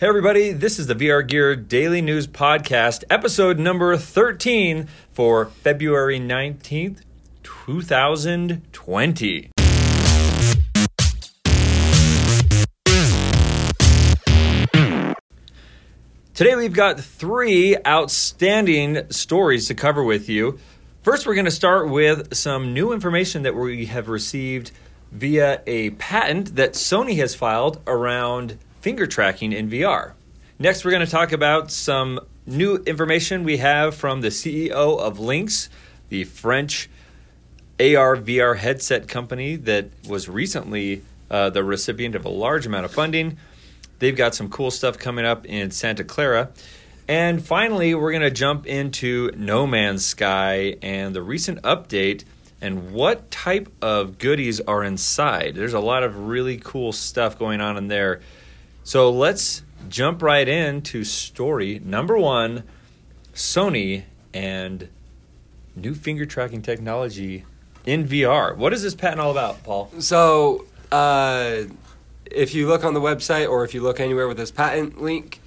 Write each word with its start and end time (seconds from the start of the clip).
Hey, 0.00 0.08
everybody, 0.08 0.52
this 0.52 0.78
is 0.78 0.86
the 0.86 0.94
VR 0.94 1.28
Gear 1.28 1.54
Daily 1.54 2.00
News 2.00 2.26
Podcast, 2.26 3.04
episode 3.10 3.58
number 3.58 3.98
13 3.98 4.88
for 5.12 5.44
February 5.44 6.18
19th, 6.18 7.02
2020. 7.42 9.50
Today, 16.32 16.56
we've 16.56 16.72
got 16.72 16.98
three 16.98 17.76
outstanding 17.86 19.02
stories 19.10 19.66
to 19.66 19.74
cover 19.74 20.02
with 20.02 20.30
you. 20.30 20.58
First, 21.02 21.26
we're 21.26 21.34
going 21.34 21.44
to 21.44 21.50
start 21.50 21.90
with 21.90 22.34
some 22.34 22.72
new 22.72 22.94
information 22.94 23.42
that 23.42 23.54
we 23.54 23.84
have 23.84 24.08
received 24.08 24.70
via 25.12 25.60
a 25.66 25.90
patent 25.90 26.56
that 26.56 26.72
Sony 26.72 27.16
has 27.16 27.34
filed 27.34 27.82
around 27.86 28.56
finger 28.80 29.06
tracking 29.06 29.52
in 29.52 29.70
VR. 29.70 30.12
Next, 30.58 30.84
we're 30.84 30.90
going 30.90 31.04
to 31.04 31.10
talk 31.10 31.32
about 31.32 31.70
some 31.70 32.20
new 32.46 32.76
information 32.76 33.44
we 33.44 33.58
have 33.58 33.94
from 33.94 34.20
the 34.20 34.28
CEO 34.28 34.98
of 34.98 35.18
Lynx, 35.18 35.68
the 36.08 36.24
French 36.24 36.90
AR 37.78 38.16
VR 38.16 38.56
headset 38.56 39.08
company 39.08 39.56
that 39.56 39.88
was 40.08 40.28
recently 40.28 41.02
uh, 41.30 41.50
the 41.50 41.64
recipient 41.64 42.14
of 42.14 42.24
a 42.24 42.28
large 42.28 42.66
amount 42.66 42.84
of 42.84 42.92
funding. 42.92 43.38
They've 44.00 44.16
got 44.16 44.34
some 44.34 44.50
cool 44.50 44.70
stuff 44.70 44.98
coming 44.98 45.24
up 45.24 45.46
in 45.46 45.70
Santa 45.70 46.04
Clara. 46.04 46.50
And 47.08 47.44
finally, 47.44 47.94
we're 47.94 48.12
going 48.12 48.22
to 48.22 48.30
jump 48.30 48.66
into 48.66 49.30
No 49.36 49.66
Man's 49.66 50.04
Sky 50.04 50.76
and 50.82 51.14
the 51.14 51.22
recent 51.22 51.62
update 51.62 52.24
and 52.60 52.92
what 52.92 53.30
type 53.30 53.70
of 53.80 54.18
goodies 54.18 54.60
are 54.60 54.84
inside. 54.84 55.54
There's 55.54 55.72
a 55.72 55.80
lot 55.80 56.02
of 56.02 56.28
really 56.28 56.58
cool 56.58 56.92
stuff 56.92 57.38
going 57.38 57.60
on 57.60 57.76
in 57.76 57.88
there. 57.88 58.20
So 58.82 59.10
let's 59.10 59.62
jump 59.88 60.22
right 60.22 60.48
into 60.48 61.04
story 61.04 61.80
number 61.84 62.18
one 62.18 62.64
Sony 63.34 64.04
and 64.32 64.88
new 65.76 65.94
finger 65.94 66.26
tracking 66.26 66.62
technology 66.62 67.44
in 67.86 68.06
VR. 68.06 68.56
What 68.56 68.72
is 68.72 68.82
this 68.82 68.94
patent 68.94 69.20
all 69.20 69.30
about, 69.30 69.62
Paul? 69.64 69.90
So, 69.98 70.66
uh, 70.92 71.62
if 72.26 72.54
you 72.54 72.68
look 72.68 72.84
on 72.84 72.94
the 72.94 73.00
website 73.00 73.48
or 73.48 73.64
if 73.64 73.74
you 73.74 73.82
look 73.82 74.00
anywhere 74.00 74.28
with 74.28 74.36
this 74.36 74.50
patent 74.50 75.00
link, 75.00 75.40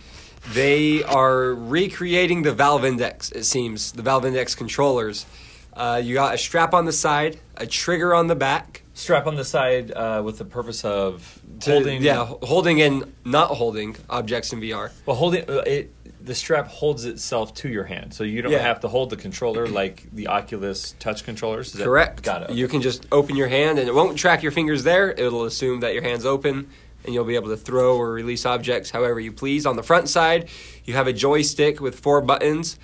they 0.51 1.03
are 1.03 1.53
recreating 1.53 2.41
the 2.41 2.53
Valve 2.53 2.83
Index, 2.83 3.31
it 3.31 3.45
seems, 3.45 3.93
the 3.93 4.01
Valve 4.01 4.25
Index 4.25 4.55
controllers. 4.55 5.25
Uh, 5.73 6.01
you 6.03 6.13
got 6.13 6.35
a 6.35 6.37
strap 6.37 6.73
on 6.73 6.85
the 6.85 6.91
side, 6.91 7.39
a 7.57 7.65
trigger 7.65 8.13
on 8.13 8.27
the 8.27 8.35
back. 8.35 8.83
Strap 8.93 9.25
on 9.25 9.35
the 9.35 9.45
side 9.45 9.91
uh, 9.91 10.21
with 10.23 10.37
the 10.37 10.45
purpose 10.45 10.83
of 10.83 11.39
to- 11.63 11.71
holding. 11.71 12.01
yeah, 12.01 12.25
holding 12.43 12.81
and 12.81 13.13
not 13.25 13.49
holding 13.49 13.95
objects 14.09 14.53
in 14.53 14.59
VR. 14.61 14.91
Well, 15.05 15.15
holding 15.15 15.49
uh, 15.49 15.63
it. 15.65 15.91
The 16.25 16.33
strap 16.35 16.67
holds 16.69 17.03
itself 17.03 17.53
to 17.55 17.67
your 17.69 17.83
hand, 17.83 18.13
so 18.13 18.23
you 18.23 18.41
don't 18.41 18.53
Yeah. 18.53 18.59
have 18.59 18.79
to 18.81 18.87
hold 18.87 19.09
the 19.09 19.17
controller 19.17 19.67
like 19.67 20.03
the 20.13 20.27
Oculus 20.27 20.95
Touch 20.99 21.25
controllers. 21.25 21.67
Is 21.67 21.73
that- 21.73 21.83
Correct. 21.83 22.23
Got 22.23 22.49
it. 22.49 22.55
You 22.55 22.69
can 22.69 22.81
just 22.81 23.05
open 23.11 23.35
your 23.35 23.49
hand 23.49 23.77
and 23.77 23.89
it 23.89 23.93
won't 23.93 24.17
track 24.17 24.41
your 24.41 24.53
fingers 24.53 24.83
there. 24.85 25.11
It'll 25.11 25.43
assume 25.43 25.81
that 25.81 25.93
your 25.93 26.01
hand's 26.01 26.25
open 26.25 26.69
and 27.03 27.13
you'll 27.13 27.25
be 27.25 27.35
able 27.35 27.49
to 27.49 27.57
throw 27.57 27.97
or 27.97 28.13
release 28.13 28.45
objects 28.45 28.89
however 28.89 29.19
you 29.19 29.33
please. 29.33 29.65
On 29.65 29.75
the 29.75 29.83
front 29.83 30.07
side, 30.07 30.47
you 30.85 30.93
have 30.93 31.07
a 31.07 31.13
joystick 31.13 31.81
with 31.81 31.99
four 31.99 32.21
buttons 32.21 32.79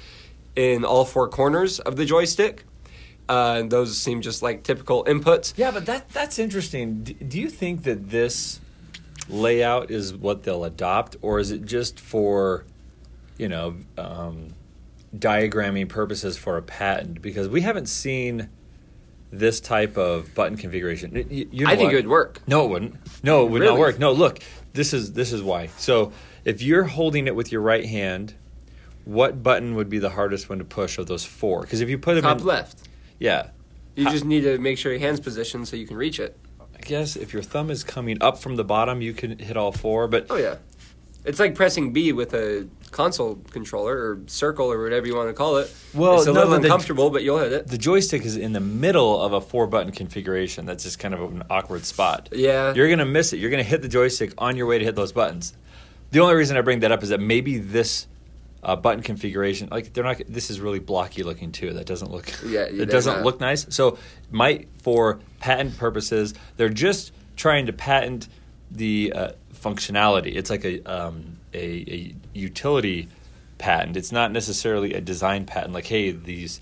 in 0.58 0.84
all 0.84 1.06
four 1.06 1.30
corners 1.30 1.80
of 1.80 1.96
the 1.96 2.04
joystick. 2.04 2.66
Uh, 3.30 3.62
those 3.62 3.98
seem 3.98 4.20
just 4.20 4.42
like 4.44 4.64
typical 4.64 5.06
inputs. 5.06 5.54
Yeah, 5.56 5.72
but 5.72 5.86
that 5.86 6.10
that's 6.10 6.40
interesting. 6.40 7.04
D- 7.04 7.14
do 7.14 7.40
you 7.40 7.48
think 7.50 7.84
that 7.84 8.10
this 8.10 8.60
layout 9.30 9.92
is 9.92 10.14
what 10.14 10.44
they'll 10.44 10.64
adopt, 10.66 11.16
or 11.22 11.40
is 11.40 11.52
it 11.52 11.66
just 11.66 12.00
for, 12.00 12.66
you 13.38 13.48
know, 13.48 13.76
um, 13.98 14.50
diagramming 15.16 15.90
purposes 15.90 16.38
for 16.38 16.58
a 16.58 16.62
patent? 16.62 17.22
Because 17.22 17.48
we 17.48 17.62
haven't 17.62 17.88
seen 17.88 18.50
this 19.32 19.60
type 19.60 19.98
of 19.98 20.34
button 20.34 20.58
configuration. 20.58 21.12
Y- 21.14 21.26
y- 21.30 21.46
you 21.52 21.66
know 21.66 21.72
I 21.72 21.76
think 21.76 21.88
what? 21.88 21.94
it 21.94 21.98
would 21.98 22.08
work. 22.08 22.42
No, 22.48 22.66
it 22.66 22.70
wouldn't. 22.70 22.96
No, 23.24 23.46
it 23.46 23.52
would 23.52 23.62
not 23.62 23.78
work. 23.78 24.00
No, 24.00 24.12
look, 24.12 24.40
this 24.74 24.94
is 24.94 25.14
this 25.14 25.32
is 25.32 25.44
why. 25.44 25.68
So 25.78 26.12
if 26.46 26.62
you're 26.62 26.86
holding 26.86 27.28
it 27.28 27.36
with 27.36 27.52
your 27.52 27.62
right 27.62 27.86
hand, 27.86 28.34
what 29.06 29.44
button 29.44 29.76
would 29.76 29.90
be 29.90 30.00
the 30.00 30.10
hardest 30.10 30.50
one 30.50 30.58
to 30.58 30.66
push 30.66 30.98
of 30.98 31.06
those 31.08 31.24
four? 31.26 31.62
Because 31.62 31.82
if 31.82 31.90
you 31.90 31.98
put 32.00 32.16
them 32.16 32.24
Top 32.24 32.40
in, 32.40 32.46
left. 32.46 32.88
yeah, 33.20 33.50
You 33.96 34.10
just 34.10 34.26
need 34.26 34.42
to 34.42 34.58
make 34.58 34.78
sure 34.78 34.92
your 34.92 35.00
hand's 35.02 35.20
positioned 35.20 35.68
so 35.68 35.76
you 35.76 35.86
can 35.86 35.98
reach 35.98 36.20
it. 36.20 36.38
I 36.80 36.86
guess 36.86 37.16
if 37.16 37.34
your 37.34 37.42
thumb 37.44 37.70
is 37.70 37.84
coming 37.84 38.18
up 38.22 38.40
from 38.40 38.56
the 38.56 38.64
bottom, 38.64 39.02
you 39.02 39.14
can 39.14 39.38
hit 39.38 39.58
all 39.58 39.72
four. 39.72 40.08
But 40.08 40.28
Oh 40.30 40.38
yeah, 40.38 40.56
it's 41.26 41.40
like 41.40 41.56
pressing 41.56 41.92
B 41.94 42.14
with 42.14 42.34
a 42.34 42.68
console 42.92 43.36
controller 43.52 43.96
or 43.96 44.22
circle 44.28 44.72
or 44.72 44.82
whatever 44.82 45.06
you 45.06 45.16
want 45.16 45.30
to 45.30 45.34
call 45.34 45.58
it. 45.58 45.72
Well, 45.94 46.18
it's 46.18 46.28
a 46.28 46.34
no, 46.34 46.40
little 46.42 46.58
the- 46.58 46.64
uncomfortable, 46.64 47.10
but 47.12 47.22
you'll 47.24 47.38
hit 47.40 47.52
it. 47.52 47.68
the 47.68 47.78
joystick 47.78 48.24
is 48.26 48.38
in 48.38 48.54
the 48.54 48.60
middle 48.60 49.22
of 49.22 49.34
a 49.34 49.42
four 49.42 49.68
button 49.68 49.92
configuration. 49.92 50.66
That's 50.66 50.84
just 50.84 50.98
kind 51.00 51.14
of 51.14 51.22
an 51.22 51.44
awkward 51.50 51.86
spot. 51.86 52.30
Yeah. 52.32 52.74
You're 52.74 52.88
going 52.88 53.00
to 53.00 53.06
miss 53.06 53.34
it. 53.34 53.38
You're 53.38 53.52
going 53.52 53.64
to 53.64 53.70
hit 53.70 53.82
the 53.82 53.88
joystick 53.90 54.34
on 54.38 54.56
your 54.58 54.66
way 54.66 54.80
to 54.80 54.86
hit 54.86 54.96
those 54.96 55.12
buttons. 55.12 55.54
The 56.12 56.20
only 56.22 56.34
reason 56.34 56.58
I 56.58 56.62
bring 56.62 56.80
that 56.80 56.92
up 56.92 57.04
is 57.04 57.10
that 57.10 57.20
maybe 57.20 57.60
this 57.60 58.08
uh, 58.64 58.76
button 58.76 59.02
configuration, 59.04 59.70
like 59.72 59.94
they're 59.94 60.04
not. 60.04 60.22
This 60.28 60.50
is 60.50 60.60
really 60.60 60.80
blocky 60.80 61.24
looking 61.24 61.52
too. 61.52 61.74
That 61.74 61.86
doesn't 61.86 62.12
look. 62.12 62.30
Yeah, 62.46 62.62
it 62.64 62.88
doesn't 62.90 63.16
not. 63.18 63.24
look 63.26 63.40
nice. 63.40 63.66
So 63.74 63.98
might 64.32 64.68
for 64.82 65.20
patent 65.40 65.78
purposes, 65.78 66.34
they're 66.58 66.70
just 66.70 67.12
trying 67.36 67.68
to 67.68 67.74
patent 67.74 68.28
the 68.72 69.14
uh, 69.16 69.32
functionality. 69.54 70.36
It's 70.36 70.50
like 70.50 70.66
a, 70.66 70.84
um, 70.84 71.38
a 71.54 71.60
a 71.60 72.16
utility 72.34 73.08
patent. 73.58 73.96
It's 73.98 74.12
not 74.12 74.32
necessarily 74.32 74.94
a 74.94 75.02
design 75.02 75.46
patent. 75.46 75.74
Like 75.74 75.86
hey, 75.88 76.12
these 76.12 76.60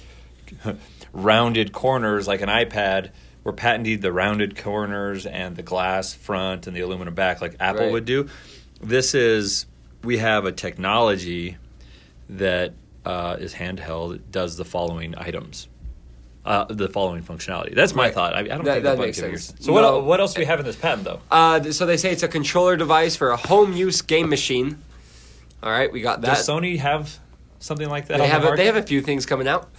rounded 1.14 1.74
corners 1.74 2.28
like 2.28 2.42
an 2.42 2.50
iPad. 2.50 3.12
were 3.44 3.54
patented 3.54 4.02
the 4.02 4.12
rounded 4.12 4.58
corners 4.58 5.26
and 5.26 5.56
the 5.56 5.64
glass 5.64 6.14
front 6.14 6.68
and 6.68 6.76
the 6.76 6.82
aluminum 6.82 7.14
back 7.16 7.42
like 7.42 7.56
Apple 7.60 7.84
Right. 7.84 7.92
would 7.94 8.06
do. 8.06 8.28
This 8.82 9.16
is 9.16 9.66
we 10.04 10.18
have 10.18 10.46
a 10.46 10.52
technology 10.52 11.58
that 12.30 12.74
uh, 13.06 13.38
is 13.40 13.54
handheld. 13.54 14.16
It 14.16 14.32
does 14.32 14.58
the 14.58 14.66
following 14.66 15.16
items, 15.18 15.68
uh, 16.46 16.66
the 16.66 16.90
following 16.90 17.24
functionality. 17.24 17.74
That's 17.74 17.96
my 17.96 18.06
Right. 18.06 18.14
thought. 18.14 18.34
I, 18.36 18.40
I 18.40 18.44
don't 18.44 18.64
That- 18.66 18.74
think 18.74 18.84
that 18.84 19.00
makes 19.00 19.18
sense. 19.18 19.54
So 19.60 19.72
what, 19.74 19.82
No. 19.82 19.88
el- 20.00 20.02
what 20.04 20.20
else 20.20 20.34
do 20.34 20.40
we 20.42 20.46
have 20.46 20.60
in 20.60 20.66
this 20.66 20.76
patent 20.76 21.06
though? 21.06 21.20
Uh, 21.32 21.64
so 21.72 21.86
they 21.86 21.98
say 21.98 22.12
it's 22.12 22.24
a 22.24 22.28
controller 22.28 22.76
device 22.76 23.16
for 23.16 23.30
a 23.32 23.38
home 23.38 23.74
use 23.74 24.02
game 24.02 24.30
machine. 24.30 24.78
All 25.64 25.72
right, 25.72 25.92
we 25.92 26.02
got 26.02 26.22
that. 26.22 26.36
Does 26.36 26.48
Sony 26.48 26.78
have 26.80 27.18
something 27.60 27.90
like 27.90 28.08
that? 28.08 28.18
they 28.20 28.28
have 28.28 28.42
the 28.44 28.52
a, 28.52 28.56
they 28.58 28.66
have 28.66 28.76
a 28.76 28.84
few 28.84 29.02
things 29.02 29.26
coming 29.26 29.48
out. 29.48 29.70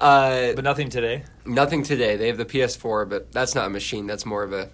Uh, 0.00 0.54
but 0.54 0.64
nothing 0.64 0.88
today. 0.88 1.24
nothing 1.44 1.82
today. 1.82 2.16
They 2.16 2.28
have 2.28 2.38
the 2.38 2.46
PS4, 2.46 3.04
but 3.08 3.30
that's 3.32 3.54
not 3.54 3.66
a 3.66 3.70
machine. 3.70 4.06
That's 4.06 4.24
more 4.24 4.42
of 4.42 4.52
a. 4.54 4.70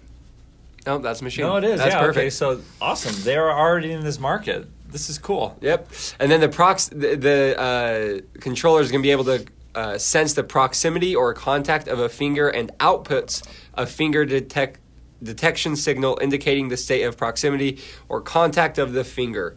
No, 0.85 0.99
that's 0.99 1.19
a 1.19 1.25
machine. 1.25 1.45
No, 1.45 1.57
it 1.57 1.65
is. 1.65 1.79
That's 1.79 1.93
yeah, 1.93 1.99
perfect. 1.99 2.17
okay. 2.17 2.29
So 2.29 2.61
awesome. 2.81 3.13
They 3.23 3.35
are 3.35 3.51
already 3.51 3.91
in 3.91 4.05
this 4.05 4.19
market. 4.21 4.67
This 4.89 5.09
is 5.09 5.17
cool. 5.17 5.57
Yep. 5.61 5.91
And 6.19 6.31
then 6.31 6.39
the 6.39 6.49
prox 6.49 6.87
the, 6.87 7.15
the 7.15 7.59
uh, 7.59 8.39
controller 8.39 8.81
is 8.81 8.91
going 8.91 9.01
to 9.01 9.05
be 9.05 9.11
able 9.11 9.25
to 9.25 9.45
uh, 9.75 9.97
sense 9.97 10.33
the 10.33 10.43
proximity 10.43 11.15
or 11.15 11.33
contact 11.33 11.87
of 11.87 11.99
a 11.99 12.09
finger 12.09 12.49
and 12.49 12.71
outputs 12.79 13.45
a 13.73 13.85
finger 13.85 14.25
detect 14.25 14.79
detection 15.21 15.75
signal 15.75 16.17
indicating 16.21 16.69
the 16.69 16.77
state 16.77 17.03
of 17.03 17.17
proximity 17.17 17.79
or 18.07 18.21
contact 18.21 18.77
of 18.77 18.93
the 18.93 19.03
finger. 19.03 19.55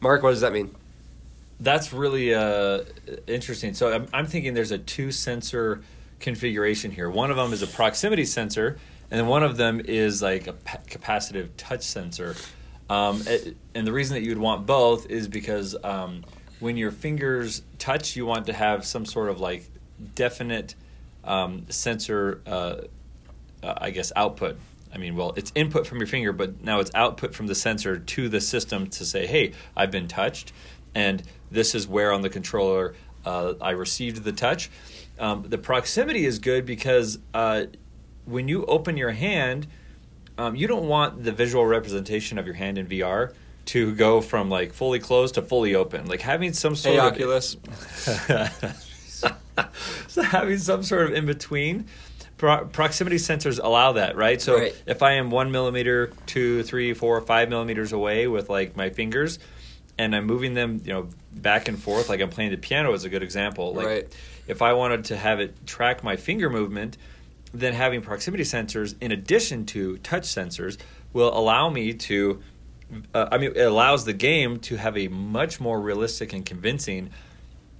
Mark, 0.00 0.22
what 0.22 0.30
does 0.30 0.40
that 0.40 0.52
mean? 0.52 0.74
That's 1.60 1.92
really 1.92 2.34
uh, 2.34 2.80
interesting. 3.26 3.74
So 3.74 3.92
I'm, 3.92 4.08
I'm 4.12 4.26
thinking 4.26 4.54
there's 4.54 4.72
a 4.72 4.78
two 4.78 5.12
sensor 5.12 5.82
configuration 6.18 6.90
here. 6.90 7.08
One 7.08 7.30
of 7.30 7.36
them 7.36 7.52
is 7.52 7.62
a 7.62 7.66
proximity 7.66 8.24
sensor, 8.24 8.78
and 9.10 9.20
then 9.20 9.26
one 9.26 9.42
of 9.42 9.56
them 9.56 9.80
is 9.84 10.22
like 10.22 10.46
a 10.46 10.54
pa- 10.54 10.78
capacitive 10.88 11.50
touch 11.56 11.82
sensor. 11.82 12.34
Um, 12.90 13.22
it- 13.26 13.56
and 13.74 13.86
the 13.86 13.92
reason 13.92 14.14
that 14.14 14.22
you'd 14.22 14.38
want 14.38 14.66
both 14.66 15.06
is 15.10 15.28
because 15.28 15.74
um, 15.82 16.24
when 16.60 16.76
your 16.76 16.90
fingers 16.90 17.62
touch, 17.78 18.16
you 18.16 18.26
want 18.26 18.46
to 18.46 18.52
have 18.52 18.84
some 18.84 19.06
sort 19.06 19.28
of 19.30 19.40
like 19.40 19.64
definite 20.14 20.74
um, 21.24 21.66
sensor, 21.70 22.40
uh, 22.46 22.76
uh, 23.62 23.74
I 23.78 23.90
guess, 23.90 24.12
output. 24.16 24.58
I 24.94 24.98
mean, 24.98 25.16
well, 25.16 25.32
it's 25.36 25.52
input 25.54 25.86
from 25.86 25.98
your 25.98 26.06
finger, 26.06 26.32
but 26.32 26.62
now 26.62 26.80
it's 26.80 26.90
output 26.94 27.34
from 27.34 27.46
the 27.46 27.54
sensor 27.54 27.98
to 27.98 28.28
the 28.28 28.40
system 28.40 28.88
to 28.88 29.04
say, 29.06 29.26
hey, 29.26 29.52
I've 29.74 29.90
been 29.90 30.06
touched, 30.08 30.52
and 30.94 31.22
this 31.50 31.74
is 31.74 31.88
where 31.88 32.12
on 32.12 32.20
the 32.20 32.28
controller 32.28 32.94
uh, 33.24 33.54
I 33.60 33.70
received 33.70 34.22
the 34.24 34.32
touch. 34.32 34.70
Um, 35.18 35.44
the 35.48 35.56
proximity 35.58 36.26
is 36.26 36.38
good 36.40 36.66
because 36.66 37.18
uh, 37.32 37.64
when 38.26 38.48
you 38.48 38.66
open 38.66 38.96
your 38.98 39.12
hand, 39.12 39.66
um, 40.38 40.56
you 40.56 40.66
don't 40.66 40.88
want 40.88 41.22
the 41.24 41.32
visual 41.32 41.64
representation 41.66 42.38
of 42.38 42.46
your 42.46 42.54
hand 42.54 42.78
in 42.78 42.86
VR 42.86 43.32
to 43.66 43.94
go 43.94 44.20
from 44.20 44.50
like 44.50 44.72
fully 44.72 44.98
closed 44.98 45.34
to 45.34 45.42
fully 45.42 45.74
open. 45.74 46.06
Like 46.06 46.20
having 46.20 46.52
some 46.52 46.74
sort 46.74 46.94
Hey, 46.94 46.98
of 47.00 47.12
Oculus. 47.12 47.56
so 50.08 50.22
having 50.22 50.58
some 50.58 50.82
sort 50.82 51.06
of 51.06 51.12
in 51.14 51.26
between 51.26 51.86
pro- 52.38 52.64
proximity 52.66 53.16
sensors 53.16 53.60
allow 53.62 53.92
that 53.92 54.16
right 54.16 54.40
so 54.40 54.56
Right. 54.58 54.82
if 54.86 55.02
i 55.02 55.12
am 55.12 55.30
one 55.30 55.52
millimeter 55.52 56.10
two 56.26 56.62
three 56.62 56.94
four 56.94 57.20
five 57.20 57.48
millimeters 57.48 57.92
away 57.92 58.26
with 58.26 58.48
like 58.50 58.76
my 58.76 58.90
fingers 58.90 59.38
and 59.98 60.16
I'm 60.16 60.24
moving 60.24 60.54
them, 60.54 60.80
you 60.86 60.92
know, 60.94 61.08
back 61.32 61.68
and 61.68 61.78
forth, 61.78 62.08
like 62.08 62.22
I'm 62.22 62.30
playing 62.30 62.50
the 62.50 62.56
piano 62.56 62.94
is 62.94 63.04
a 63.04 63.10
good 63.10 63.22
example. 63.22 63.74
Like 63.74 63.86
Right. 63.86 64.16
if 64.48 64.62
I 64.62 64.72
wanted 64.72 65.04
to 65.06 65.16
have 65.18 65.38
it 65.38 65.66
track 65.66 66.02
my 66.02 66.16
finger 66.16 66.48
movement, 66.48 66.96
then 67.52 67.74
having 67.74 68.00
proximity 68.00 68.44
sensors 68.44 68.94
in 69.00 69.12
addition 69.12 69.66
to 69.66 69.98
touch 69.98 70.24
sensors 70.24 70.78
will 71.12 71.36
allow 71.36 71.68
me 71.70 71.94
to. 71.94 72.40
Uh, 73.14 73.28
I 73.32 73.38
mean, 73.38 73.52
it 73.54 73.62
allows 73.62 74.04
the 74.04 74.12
game 74.12 74.58
to 74.60 74.76
have 74.76 74.98
a 74.98 75.08
much 75.08 75.60
more 75.60 75.80
realistic 75.80 76.34
and 76.34 76.44
convincing 76.44 77.10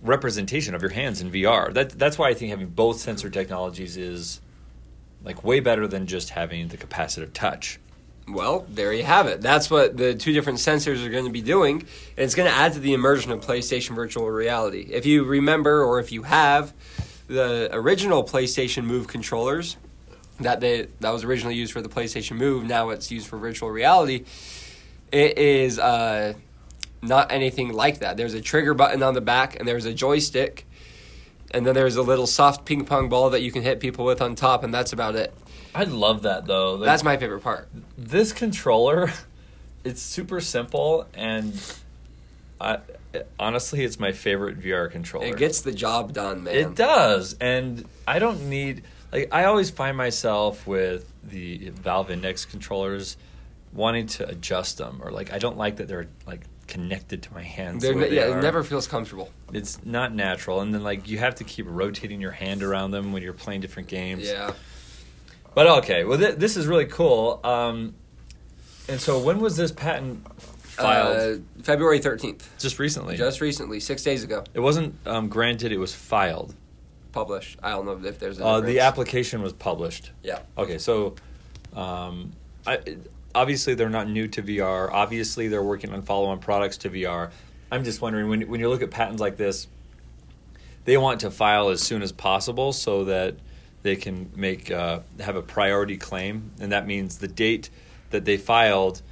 representation 0.02 0.74
of 0.74 0.80
your 0.80 0.90
hands 0.90 1.20
in 1.20 1.30
VR. 1.30 1.72
That 1.72 1.90
that's 1.90 2.18
why 2.18 2.28
I 2.28 2.34
think 2.34 2.50
having 2.50 2.68
both 2.68 2.98
sensor 2.98 3.30
technologies 3.30 3.96
is 3.96 4.40
like 5.24 5.44
way 5.44 5.60
better 5.60 5.86
than 5.86 6.06
just 6.06 6.30
having 6.30 6.68
the 6.68 6.76
capacitive 6.76 7.32
touch. 7.32 7.78
Well, 8.28 8.66
there 8.68 8.92
you 8.92 9.02
have 9.02 9.26
it. 9.26 9.40
That's 9.40 9.70
what 9.70 9.96
the 9.96 10.14
two 10.14 10.32
different 10.32 10.58
sensors 10.58 11.04
are 11.04 11.10
going 11.10 11.24
to 11.24 11.30
be 11.30 11.42
doing. 11.42 11.80
And 11.80 12.18
it's 12.18 12.34
going 12.34 12.48
to 12.48 12.54
add 12.54 12.74
to 12.74 12.80
the 12.80 12.92
immersion 12.92 13.32
of 13.32 13.40
PlayStation 13.40 13.94
Virtual 13.96 14.30
Reality. 14.30 14.88
If 14.90 15.06
you 15.06 15.24
remember, 15.24 15.82
or 15.82 15.98
if 15.98 16.12
you 16.12 16.22
have, 16.22 16.72
the 17.32 17.70
original 17.72 18.22
PlayStation 18.24 18.84
Move 18.84 19.08
controllers 19.08 19.76
that 20.40 20.60
they 20.60 20.88
that 21.00 21.10
was 21.10 21.24
originally 21.24 21.54
used 21.54 21.72
for 21.72 21.80
the 21.80 21.88
PlayStation 21.88 22.36
Move, 22.36 22.64
now 22.64 22.90
it's 22.90 23.10
used 23.10 23.26
for 23.26 23.38
virtual 23.38 23.70
reality. 23.70 24.24
It 25.10 25.38
is 25.38 25.78
uh, 25.78 26.34
not 27.02 27.32
anything 27.32 27.72
like 27.72 27.98
that. 28.00 28.16
There's 28.16 28.34
a 28.34 28.40
trigger 28.40 28.74
button 28.74 29.02
on 29.02 29.14
the 29.14 29.20
back, 29.20 29.58
and 29.58 29.68
there's 29.68 29.84
a 29.84 29.92
joystick, 29.92 30.66
and 31.50 31.66
then 31.66 31.74
there's 31.74 31.96
a 31.96 32.02
little 32.02 32.26
soft 32.26 32.64
ping 32.64 32.84
pong 32.84 33.08
ball 33.08 33.30
that 33.30 33.42
you 33.42 33.52
can 33.52 33.62
hit 33.62 33.80
people 33.80 34.04
with 34.04 34.22
on 34.22 34.34
top, 34.34 34.64
and 34.64 34.72
that's 34.72 34.92
about 34.92 35.14
it. 35.16 35.34
I 35.74 35.84
love 35.84 36.22
that 36.22 36.46
though. 36.46 36.74
Like, 36.74 36.84
That's 36.86 37.02
my 37.02 37.16
favorite 37.16 37.40
part. 37.40 37.68
this 37.96 38.32
controller. 38.32 39.10
It's 39.84 40.00
super 40.00 40.40
simple 40.40 41.08
and 41.12 41.60
I 42.60 42.78
honestly 43.38 43.84
it's 43.84 43.98
my 43.98 44.12
favorite 44.12 44.60
VR 44.60 44.90
controller. 44.90 45.26
It 45.26 45.36
gets 45.36 45.60
the 45.60 45.72
job 45.72 46.12
done, 46.12 46.44
man. 46.44 46.54
It 46.54 46.74
does, 46.74 47.36
and 47.40 47.86
I 48.06 48.18
don't 48.18 48.48
need 48.48 48.82
like 49.12 49.28
I 49.32 49.44
always 49.44 49.70
find 49.70 49.96
myself 49.96 50.66
with 50.66 51.12
the 51.22 51.70
Valve 51.70 52.10
Index 52.10 52.44
controllers 52.44 53.16
wanting 53.72 54.06
to 54.06 54.28
adjust 54.28 54.78
them, 54.78 55.00
or 55.02 55.10
like 55.10 55.32
I 55.32 55.38
don't 55.38 55.56
like 55.56 55.76
that 55.76 55.88
they're 55.88 56.08
like 56.26 56.42
connected 56.66 57.22
to 57.24 57.34
my 57.34 57.42
hands. 57.42 57.82
They're 57.82 57.94
the 57.94 58.00
ne- 58.00 58.08
they 58.08 58.16
yeah, 58.16 58.38
it 58.38 58.42
never 58.42 58.62
feels 58.62 58.86
comfortable. 58.86 59.30
It's 59.52 59.84
not 59.84 60.14
natural, 60.14 60.60
and 60.60 60.72
then 60.72 60.82
like 60.82 61.08
you 61.08 61.18
have 61.18 61.34
to 61.36 61.44
keep 61.44 61.66
rotating 61.68 62.20
your 62.20 62.30
hand 62.30 62.62
around 62.62 62.92
them 62.92 63.12
when 63.12 63.22
you're 63.22 63.32
playing 63.32 63.60
different 63.60 63.88
games. 63.88 64.26
Yeah. 64.26 64.52
But 65.54 65.66
okay, 65.66 66.04
well 66.04 66.18
th- 66.18 66.36
this 66.36 66.56
is 66.56 66.66
really 66.66 66.86
cool. 66.86 67.40
Um, 67.44 67.94
and 68.88 69.00
so 69.00 69.18
when 69.18 69.38
was 69.38 69.56
this 69.56 69.70
patent 69.70 70.26
filed? 70.74 71.40
Uh, 71.40 71.62
February 71.62 72.00
13th. 72.00 72.42
just 72.58 72.78
recently. 72.78 73.16
Just 73.16 73.40
recently, 73.40 73.80
six 73.80 74.02
days 74.02 74.24
ago, 74.24 74.44
it 74.54 74.60
wasn't 74.60 74.94
um, 75.06 75.28
granted; 75.28 75.72
it 75.72 75.78
was 75.78 75.94
filed. 75.94 76.54
published. 77.12 77.58
I 77.62 77.70
don't 77.70 77.84
know 77.86 78.00
if 78.08 78.18
there's 78.18 78.40
a 78.40 78.44
Uh, 78.44 78.60
the 78.60 78.80
application 78.80 79.42
was 79.42 79.52
published. 79.52 80.10
Yeah. 80.22 80.40
Okay, 80.56 80.78
so 80.78 81.14
um, 81.74 82.32
I, 82.66 82.78
obviously 83.34 83.74
they're 83.74 83.90
not 83.90 84.08
new 84.08 84.28
to 84.28 84.42
VR. 84.42 84.90
Obviously 84.90 85.48
they're 85.48 85.62
working 85.62 85.92
on 85.92 86.02
follow-on 86.02 86.38
products 86.38 86.78
to 86.78 86.90
VR. 86.90 87.30
I'm 87.70 87.84
just 87.84 88.00
wondering 88.00 88.28
when 88.28 88.42
when 88.48 88.60
you 88.60 88.68
look 88.68 88.82
at 88.82 88.90
patents 88.90 89.20
like 89.20 89.36
this, 89.36 89.66
they 90.84 90.96
want 90.96 91.20
to 91.20 91.30
file 91.30 91.68
as 91.68 91.80
soon 91.80 92.02
as 92.02 92.12
possible 92.12 92.72
so 92.72 93.04
that 93.04 93.36
they 93.82 93.96
can 93.96 94.30
make 94.36 94.70
uh, 94.70 95.00
have 95.20 95.36
a 95.36 95.42
priority 95.42 95.96
claim, 95.96 96.50
and 96.60 96.72
that 96.72 96.86
means 96.86 97.18
the 97.18 97.28
date 97.28 97.70
that 98.10 98.24
they 98.24 98.36
filed. 98.36 99.02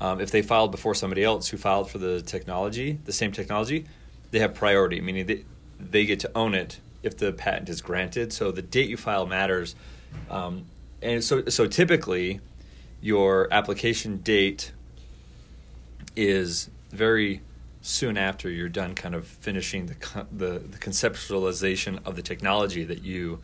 Um, 0.00 0.20
if 0.20 0.30
they 0.30 0.42
filed 0.42 0.70
before 0.70 0.94
somebody 0.94 1.22
else 1.22 1.48
who 1.48 1.56
filed 1.56 1.90
for 1.90 1.98
the 1.98 2.22
technology, 2.22 2.98
the 3.04 3.12
same 3.12 3.32
technology, 3.32 3.86
they 4.30 4.38
have 4.38 4.54
priority, 4.54 5.00
meaning 5.00 5.26
they 5.26 5.44
they 5.78 6.04
get 6.04 6.20
to 6.20 6.30
own 6.34 6.54
it 6.54 6.80
if 7.02 7.16
the 7.16 7.32
patent 7.32 7.68
is 7.68 7.80
granted. 7.80 8.32
So 8.32 8.50
the 8.50 8.62
date 8.62 8.88
you 8.88 8.96
file 8.96 9.26
matters, 9.26 9.74
um, 10.30 10.66
and 11.02 11.22
so 11.22 11.44
so 11.46 11.66
typically, 11.66 12.40
your 13.00 13.48
application 13.52 14.18
date 14.18 14.72
is 16.16 16.70
very 16.90 17.40
soon 17.82 18.16
after 18.16 18.50
you're 18.50 18.68
done 18.68 18.94
kind 18.94 19.14
of 19.14 19.26
finishing 19.26 19.86
the, 19.86 20.26
the 20.32 20.58
the 20.60 20.78
conceptualization 20.78 21.98
of 22.06 22.16
the 22.16 22.22
technology 22.22 22.84
that 22.84 23.02
you 23.02 23.40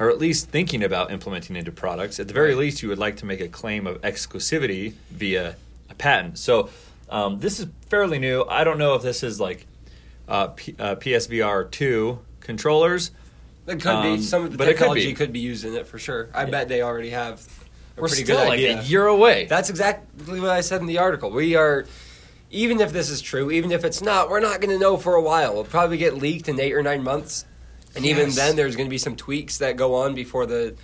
or 0.00 0.08
at 0.10 0.18
least 0.18 0.48
thinking 0.48 0.82
about 0.82 1.12
implementing 1.12 1.54
into 1.54 1.70
products 1.70 2.18
at 2.18 2.26
the 2.26 2.34
very 2.34 2.54
least 2.56 2.82
you 2.82 2.88
would 2.88 2.98
like 2.98 3.16
to 3.18 3.26
make 3.26 3.40
a 3.40 3.46
claim 3.48 3.86
of 3.86 4.00
exclusivity 4.00 4.94
via 5.10 5.54
a 5.90 5.94
patent 5.94 6.38
so 6.38 6.68
um, 7.10 7.38
this 7.38 7.60
is 7.60 7.66
fairly 7.88 8.18
new 8.18 8.42
i 8.48 8.64
don't 8.64 8.78
know 8.78 8.94
if 8.94 9.02
this 9.02 9.22
is 9.22 9.38
like 9.38 9.66
uh, 10.28 10.48
P- 10.48 10.74
uh, 10.78 10.94
psvr 10.96 11.70
2 11.70 12.18
controllers 12.40 13.10
It 13.66 13.80
could 13.80 13.86
Um, 13.88 14.16
be. 14.16 14.22
Some 14.22 14.44
of 14.46 14.56
the 14.56 14.64
it 14.64 14.66
could 14.66 14.72
technology 14.78 15.06
be. 15.08 15.14
could 15.14 15.32
be. 15.32 15.38
used 15.40 15.64
in 15.64 15.74
it 15.74 15.86
for 15.86 15.98
sure. 15.98 16.28
I 16.34 16.44
Yeah. 16.44 16.50
bet 16.50 16.68
they 16.68 16.82
already 16.82 17.10
have 17.10 17.46
a 17.96 18.00
we're 18.00 18.08
pretty 18.08 18.24
still 18.24 18.38
good 18.38 18.48
like 18.48 18.58
idea. 18.58 18.80
a 18.80 18.82
year 18.82 19.06
away 19.06 19.46
That's 19.46 19.68
exactly 19.70 20.40
what 20.40 20.50
I 20.50 20.60
said 20.62 20.80
in 20.80 20.86
the 20.86 20.98
article. 20.98 21.30
We 21.30 21.54
are, 21.56 21.84
even 22.50 22.80
if 22.80 22.92
this 22.92 23.10
is 23.10 23.20
true, 23.20 23.50
even 23.50 23.70
if 23.70 23.84
it's 23.84 24.00
not, 24.00 24.30
we're 24.30 24.40
not 24.40 24.60
going 24.60 24.70
to 24.70 24.78
know 24.78 24.96
for 24.96 25.14
a 25.14 25.20
while. 25.22 25.50
It'll 25.50 25.64
probably 25.64 25.98
get 25.98 26.14
leaked 26.16 26.48
in 26.48 26.58
eight 26.58 26.72
or 26.72 26.82
nine 26.82 27.02
months. 27.04 27.44
And 27.96 28.04
even 28.06 28.30
then, 28.30 28.56
there's 28.56 28.76
going 28.76 28.86
to 28.86 28.90
be 28.90 28.98
some 28.98 29.16
tweaks 29.16 29.58
that 29.58 29.76
go 29.76 29.94
on 29.96 30.14
before 30.14 30.46
the 30.46 30.74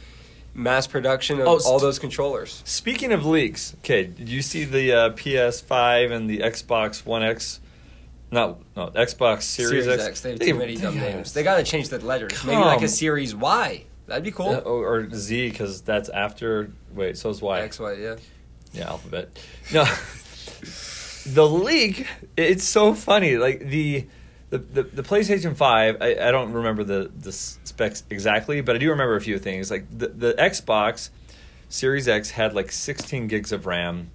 mass 0.55 0.87
production 0.87 1.41
of 1.41 1.47
Oh, 1.47 1.61
all 1.67 1.79
those 1.79 1.99
controllers. 1.99 2.63
Speaking 2.65 3.13
of 3.13 3.25
leaks, 3.27 3.75
okay, 3.81 4.05
did 4.05 4.29
you 4.29 4.43
see 4.43 4.65
the 4.65 4.93
uh, 4.93 5.11
PS5 5.11 6.11
and 6.13 6.29
the 6.29 6.39
Xbox 6.41 7.05
One 7.07 7.23
X? 7.23 7.61
No, 8.33 8.59
no, 8.77 8.89
Xbox 8.89 9.43
Series, 9.43 9.87
X. 9.87 10.21
They 10.23 10.31
have 10.31 10.39
They- 10.41 10.47
too 10.47 10.55
many 10.55 10.77
dumb 10.77 10.97
names. 10.99 11.33
They 11.33 11.43
got 11.45 11.57
to 11.59 11.63
change 11.63 11.91
the 11.91 11.99
letters. 12.05 12.43
Maybe 12.45 12.61
like 12.61 12.83
a 12.83 12.89
Series 12.89 13.35
Y. 13.37 13.85
That'd 14.09 14.25
be 14.25 14.31
cool. 14.33 14.55
Or, 14.65 14.87
or 14.87 15.11
Z 15.15 15.51
because 15.51 15.81
that's 15.83 16.09
after. 16.09 16.71
Wait, 16.95 17.17
so 17.19 17.31
is 17.31 17.41
Y. 17.43 17.61
X, 17.61 17.79
Y, 17.79 17.93
yeah. 17.95 18.17
Yeah, 18.73 18.89
alphabet. 18.89 19.29
No, 19.73 19.85
the 21.27 21.47
leak. 21.49 22.07
It's 22.37 22.65
so 22.65 22.95
funny. 22.95 23.37
Like 23.37 23.61
the. 23.69 24.07
The, 24.51 24.59
the, 24.59 24.83
the 24.85 25.03
PlayStation 25.03 25.57
5, 25.57 25.97
I, 26.01 26.07
I 26.29 26.31
don't 26.31 26.53
remember 26.53 26.85
the, 26.85 27.11
the 27.19 27.33
specs 27.33 28.05
exactly, 28.11 28.61
but 28.61 28.77
I 28.77 28.79
do 28.79 28.91
remember 28.91 29.17
a 29.17 29.21
few 29.21 29.39
things. 29.39 29.71
Like 29.71 29.87
the, 29.97 30.09
the 30.09 30.35
Xbox 30.35 31.11
Series 31.69 32.07
X 32.07 32.31
had 32.31 32.55
like 32.55 32.71
16 32.71 33.27
gigs 33.27 33.51
of 33.51 33.67
RAM, 33.67 34.11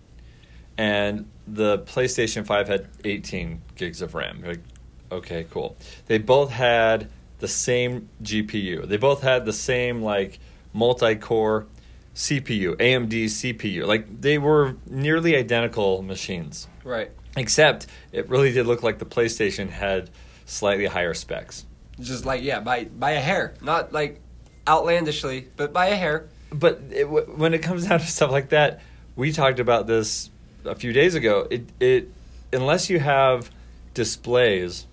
and 0.78 1.30
the 1.48 1.80
PlayStation 1.80 2.46
5 2.46 2.68
had 2.68 2.88
18 3.04 3.62
gigs 3.76 4.02
of 4.02 4.16
RAM. 4.16 4.42
Like, 4.46 4.62
okay, 5.12 5.46
cool. 5.52 5.76
They 6.08 6.18
both 6.18 6.52
had 6.52 7.10
the 7.40 7.48
same 7.50 8.08
GPU. 8.24 8.88
They 8.88 8.98
both 8.98 9.22
had 9.22 9.46
the 9.46 9.54
same 9.54 10.02
like 10.02 10.40
multi-core 10.74 11.68
CPU, 12.16 12.76
AMD 12.76 13.26
CPU. 13.26 13.86
Like 13.86 14.22
they 14.22 14.38
were 14.38 14.76
nearly 14.86 15.36
identical 15.36 16.02
machines, 16.02 16.68
Right. 16.84 17.12
Except 17.36 17.88
it 18.12 18.30
really 18.30 18.52
did 18.52 18.68
look 18.68 18.84
like 18.84 19.00
the 19.00 19.06
PlayStation 19.06 19.70
had 19.70 20.10
slightly 20.46 20.86
higher 20.86 21.14
specs. 21.14 21.66
Just 22.00 22.26
like, 22.26 22.42
yeah, 22.42 22.60
by, 22.60 22.86
by 22.86 23.12
a 23.12 23.20
hair. 23.20 23.54
Not 23.62 23.94
like 23.94 24.20
outlandishly, 24.68 25.48
but 25.56 25.74
by 25.74 25.88
a 25.88 25.96
hair. 25.96 26.30
But 26.52 26.82
it, 26.92 27.04
w- 27.04 27.26
when 27.36 27.54
it 27.54 27.60
comes 27.60 27.86
down 27.88 28.00
to 28.00 28.08
stuff 28.08 28.32
like 28.32 28.50
that, 28.50 28.82
we 29.16 29.32
talked 29.32 29.60
about 29.60 29.88
this 29.88 30.30
a 30.66 30.76
few 30.76 30.94
days 30.94 31.16
ago. 31.16 31.48
It 31.50 31.66
it 31.80 32.12
unless 32.54 32.90
you 32.90 33.00
have 33.00 33.52
displays 33.94 34.88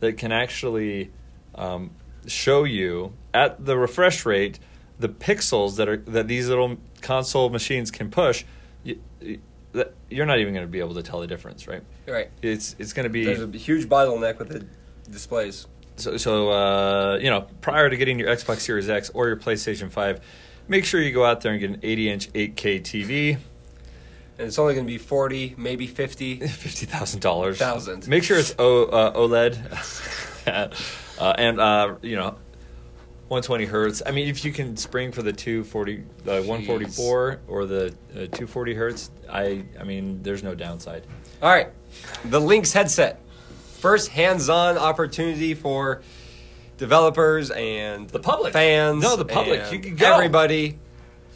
that 0.00 0.16
can 0.16 0.32
actually 0.32 1.10
um, 1.54 1.90
show 2.26 2.64
you 2.64 3.12
at 3.32 3.64
the 3.64 3.76
refresh 3.76 4.26
rate 4.26 4.58
the 4.98 5.08
pixels 5.08 5.76
that 5.76 5.88
are 5.88 5.96
that 5.96 6.28
these 6.28 6.48
little 6.48 6.76
console 7.00 7.48
machines 7.48 7.90
can 7.90 8.10
push, 8.10 8.44
you, 8.84 9.00
you're 10.10 10.26
not 10.26 10.38
even 10.38 10.52
going 10.54 10.66
to 10.66 10.70
be 10.70 10.80
able 10.80 10.94
to 10.94 11.02
tell 11.02 11.20
the 11.20 11.26
difference, 11.26 11.68
right? 11.68 11.82
Right. 12.06 12.30
It's 12.42 12.74
it's 12.78 12.92
going 12.92 13.04
to 13.04 13.10
be 13.10 13.24
There's 13.24 13.42
a 13.42 13.48
huge 13.48 13.88
bottleneck 13.88 14.38
with 14.38 14.48
the 14.48 14.66
displays. 15.10 15.66
so, 15.96 16.16
so 16.16 16.50
uh, 16.50 17.18
you 17.20 17.30
know, 17.30 17.46
prior 17.60 17.88
to 17.88 17.96
getting 17.96 18.18
your 18.18 18.28
Xbox 18.28 18.60
Series 18.60 18.88
X 18.88 19.10
or 19.14 19.28
your 19.28 19.36
PlayStation 19.36 19.90
5, 19.90 20.20
make 20.68 20.84
sure 20.84 21.00
you 21.00 21.12
go 21.12 21.24
out 21.24 21.40
there 21.40 21.52
and 21.52 21.60
get 21.60 21.70
an 21.70 21.80
80 21.82 22.10
inch 22.10 22.32
8K 22.32 22.80
TV, 22.82 23.38
And 24.38 24.48
it's 24.48 24.58
only 24.58 24.74
going 24.74 24.86
to 24.86 24.92
be 24.92 24.98
40, 24.98 25.54
maybe 25.58 25.86
50. 25.86 26.38
$50,000. 26.40 27.56
Thousand. 27.56 28.08
Make 28.08 28.24
sure 28.24 28.38
it's 28.38 28.54
o, 28.58 28.84
uh, 28.86 29.12
OLED. 29.12 29.56
uh, 31.20 31.34
and, 31.36 31.60
uh, 31.60 31.94
you 32.02 32.16
know, 32.16 32.36
120 33.30 33.64
hertz. 33.66 34.02
I 34.04 34.10
mean, 34.10 34.26
if 34.26 34.44
you 34.44 34.50
can 34.50 34.76
spring 34.76 35.12
for 35.12 35.22
the 35.22 35.32
240, 35.32 36.02
the 36.24 36.42
144 36.42 37.40
or 37.46 37.64
the 37.64 37.86
uh, 38.10 38.26
240 38.26 38.74
hertz, 38.74 39.10
I, 39.30 39.64
I 39.78 39.84
mean, 39.84 40.20
there's 40.24 40.42
no 40.42 40.56
downside. 40.56 41.06
All 41.40 41.48
right. 41.48 41.68
The 42.24 42.40
Lynx 42.40 42.72
headset. 42.72 43.20
First 43.78 44.08
hands 44.08 44.48
on 44.48 44.76
opportunity 44.76 45.54
for 45.54 46.02
developers 46.76 47.52
and 47.52 48.08
The 48.10 48.18
public. 48.18 48.52
fans. 48.52 49.00
No, 49.04 49.14
the 49.14 49.24
public. 49.24 49.70
You 49.72 49.78
can 49.78 49.94
go. 49.94 50.12
Everybody. 50.12 50.80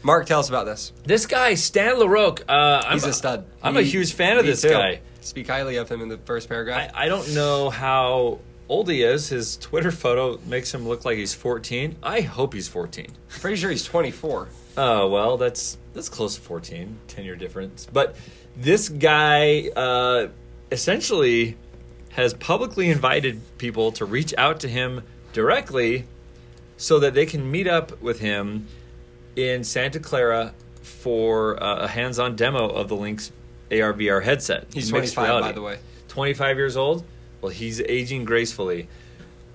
Mark, 0.03 0.27
tell 0.27 0.41
us 0.41 0.49
about 0.49 0.67
this. 0.67 0.93
This 1.05 1.27
guy, 1.27 1.55
Stan 1.55 1.95
Larroque, 1.95 2.43
uh, 2.49 2.83
I'm 2.87 2.95
He's 2.95 3.05
a 3.05 3.13
stud. 3.13 3.47
I'm 3.63 3.77
a 3.77 3.83
huge 3.83 4.15
fan 4.15 4.37
of 4.37 4.45
this 4.45 4.65
guy. 4.65 5.01
Speak 5.21 5.47
highly 5.47 5.77
of 5.77 5.89
him 5.89 6.03
in 6.03 6.09
the 6.09 6.19
first 6.19 6.49
paragraph. 6.49 6.91
I, 6.93 7.05
I 7.05 7.09
don't 7.09 7.33
know 7.37 7.71
how 7.71 8.41
old 8.69 8.89
he 8.89 9.03
is. 9.03 9.29
His 9.29 9.57
Twitter 9.57 9.91
photo 9.91 10.39
makes 10.47 10.73
him 10.73 10.89
look 10.89 11.05
like 11.05 11.17
he's 11.17 11.35
14. 11.35 11.97
I 12.03 12.21
hope 12.21 12.55
he's 12.55 12.69
14. 12.69 13.09
Pretty 13.29 13.57
sure 13.57 13.71
he's 13.71 13.85
24. 13.85 14.49
Oh 14.77 15.09
well, 15.09 15.37
that's 15.37 15.79
that's 15.93 16.09
close 16.09 16.35
to 16.35 16.41
14, 16.41 16.99
10 17.09 17.25
year 17.25 17.37
difference. 17.37 17.87
But 17.93 18.17
this 18.57 18.89
guy 18.89 19.69
uh, 19.77 20.29
essentially 20.71 21.57
has 22.11 22.35
publicly 22.35 22.91
invited 22.91 23.41
people 23.59 23.93
to 23.93 24.05
reach 24.05 24.35
out 24.39 24.61
to 24.61 24.69
him 24.69 25.03
directly 25.33 26.05
so 26.77 26.99
that 27.01 27.15
they 27.15 27.27
can 27.27 27.51
meet 27.51 27.67
up 27.67 28.01
with 28.01 28.21
him 28.21 28.67
in 29.37 29.65
Santa 29.65 29.99
Clara 29.99 30.55
for 30.83 31.63
uh, 31.63 31.85
a 31.85 31.89
hands-on 31.89 32.37
demo 32.37 32.69
of 32.69 32.89
the 32.89 32.97
Lynx 32.97 33.33
AR 33.71 33.93
VR 33.93 34.23
headset. 34.23 34.67
He's 34.73 34.93
Mixed 34.93 35.15
25, 35.15 35.43
by 35.43 35.53
the 35.53 35.63
way. 35.63 35.79
25 36.09 36.57
years 36.57 36.77
old. 36.77 37.05
Well, 37.45 37.53
he's 37.53 37.79
aging 37.83 38.25
gracefully. 38.25 38.89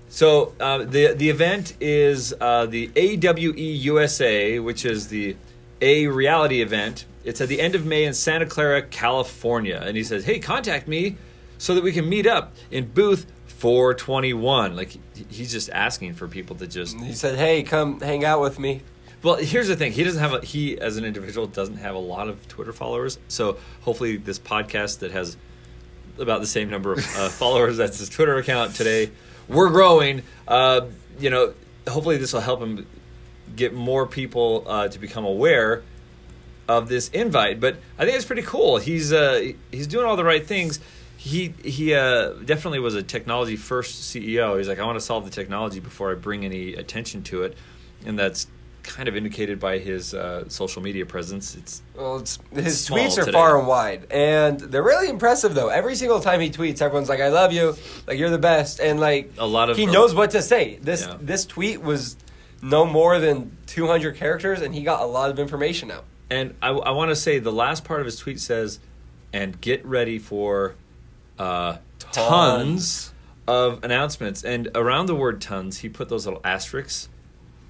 So 0.09 0.53
uh, 0.59 0.83
the 0.83 1.13
the 1.13 1.31
event 1.31 1.73
is 1.81 2.35
uh, 2.39 2.67
the 2.67 2.91
AWE 2.95 3.59
USA, 3.59 4.59
which 4.59 4.85
is 4.85 5.07
the 5.07 5.35
A 5.81 6.05
Reality 6.05 6.61
event. 6.61 7.05
It's 7.23 7.41
at 7.41 7.49
the 7.49 7.59
end 7.59 7.73
of 7.73 7.87
May 7.87 8.03
in 8.03 8.13
Santa 8.13 8.45
Clara, 8.45 8.83
California, 8.83 9.81
and 9.83 9.97
he 9.97 10.03
says, 10.03 10.23
"Hey, 10.23 10.37
contact 10.37 10.87
me 10.87 11.17
so 11.57 11.73
that 11.73 11.83
we 11.83 11.91
can 11.91 12.07
meet 12.07 12.27
up 12.27 12.53
in 12.69 12.85
booth 12.85 13.25
421." 13.47 14.75
Like 14.75 14.95
he's 15.31 15.51
just 15.51 15.71
asking 15.71 16.13
for 16.13 16.27
people 16.27 16.57
to 16.57 16.67
just. 16.67 16.95
He 16.99 17.13
said, 17.13 17.39
"Hey, 17.39 17.63
come 17.63 18.01
hang 18.01 18.23
out 18.23 18.39
with 18.39 18.59
me." 18.59 18.83
Well, 19.23 19.37
here's 19.37 19.67
the 19.67 19.75
thing: 19.75 19.93
he 19.93 20.03
doesn't 20.03 20.21
have 20.21 20.33
a 20.43 20.45
he 20.45 20.79
as 20.79 20.97
an 20.97 21.05
individual 21.05 21.47
doesn't 21.47 21.77
have 21.77 21.95
a 21.95 21.99
lot 21.99 22.29
of 22.29 22.47
Twitter 22.47 22.71
followers. 22.71 23.17
So 23.29 23.57
hopefully, 23.81 24.17
this 24.17 24.37
podcast 24.37 24.99
that 24.99 25.09
has 25.09 25.37
about 26.19 26.41
the 26.41 26.47
same 26.47 26.69
number 26.69 26.93
of 26.93 26.99
uh, 26.99 27.29
followers 27.29 27.77
that's 27.77 27.99
his 27.99 28.09
Twitter 28.09 28.37
account 28.37 28.75
today, 28.75 29.11
we're 29.47 29.69
growing. 29.69 30.23
Uh, 30.47 30.87
you 31.19 31.29
know, 31.29 31.53
hopefully 31.87 32.17
this 32.17 32.33
will 32.33 32.41
help 32.41 32.61
him 32.61 32.85
get 33.55 33.73
more 33.73 34.05
people 34.05 34.63
uh, 34.67 34.87
to 34.87 34.99
become 34.99 35.25
aware 35.25 35.83
of 36.67 36.87
this 36.87 37.09
invite. 37.09 37.59
But 37.59 37.77
I 37.97 38.05
think 38.05 38.15
it's 38.15 38.25
pretty 38.25 38.43
cool. 38.43 38.77
He's 38.77 39.11
uh, 39.11 39.51
he's 39.71 39.87
doing 39.87 40.05
all 40.05 40.15
the 40.15 40.23
right 40.23 40.45
things. 40.45 40.79
He 41.17 41.53
he 41.63 41.93
uh, 41.93 42.33
definitely 42.45 42.79
was 42.79 42.95
a 42.95 43.03
technology 43.03 43.57
first 43.57 44.13
CEO. 44.13 44.57
He's 44.57 44.69
like, 44.69 44.79
I 44.79 44.85
want 44.85 44.97
to 44.97 45.05
solve 45.05 45.25
the 45.25 45.31
technology 45.31 45.79
before 45.79 46.11
I 46.11 46.15
bring 46.15 46.45
any 46.45 46.75
attention 46.75 47.23
to 47.23 47.43
it, 47.43 47.57
and 48.05 48.17
that's 48.17 48.47
kind 48.83 49.07
of 49.09 49.15
indicated 49.15 49.59
by 49.59 49.77
his 49.77 50.13
uh, 50.13 50.47
social 50.49 50.81
media 50.81 51.05
presence. 51.05 51.55
It's 51.55 51.81
Well, 51.95 52.17
it's, 52.17 52.39
his 52.53 52.87
tweets 52.89 53.17
are 53.17 53.25
today. 53.25 53.31
far 53.31 53.57
and 53.59 53.67
wide, 53.67 54.07
and 54.11 54.59
they're 54.59 54.83
really 54.83 55.09
impressive. 55.09 55.53
Though 55.53 55.69
every 55.69 55.95
single 55.95 56.19
time 56.19 56.39
he 56.41 56.49
tweets, 56.49 56.81
everyone's 56.81 57.09
like, 57.09 57.19
"I 57.21 57.29
love 57.29 57.51
you," 57.53 57.75
like 58.07 58.17
you're 58.17 58.29
the 58.29 58.37
best, 58.37 58.79
and 58.79 58.99
like 58.99 59.31
A 59.37 59.45
lot 59.45 59.69
of- 59.69 59.77
he 59.77 59.85
knows 59.85 60.13
what 60.15 60.31
to 60.31 60.41
say. 60.41 60.79
This 60.81 61.05
Yeah. 61.05 61.17
this 61.21 61.45
tweet 61.45 61.81
was 61.81 62.15
no 62.61 62.85
more 62.85 63.19
than 63.19 63.55
200 63.67 64.15
characters, 64.17 64.61
and 64.61 64.73
he 64.75 64.81
got 64.83 65.01
a 65.01 65.05
lot 65.05 65.29
of 65.29 65.39
information 65.39 65.91
out. 65.91 66.03
And 66.29 66.55
I, 66.61 66.69
I 66.69 66.91
want 66.91 67.09
to 67.09 67.15
say 67.15 67.39
the 67.39 67.51
last 67.53 67.83
part 67.85 67.99
of 68.01 68.05
his 68.05 68.17
tweet 68.17 68.39
says, 68.39 68.79
"And 69.33 69.59
get 69.61 69.85
ready 69.85 70.19
for 70.19 70.75
uh, 71.37 71.77
tons. 71.99 72.11
Tons. 72.11 73.13
of 73.47 73.83
announcements." 73.83 74.43
And 74.43 74.69
around 74.75 75.05
the 75.07 75.15
word 75.15 75.41
"tons," 75.41 75.79
he 75.79 75.89
put 75.89 76.09
those 76.09 76.25
little 76.25 76.41
asterisks, 76.43 77.09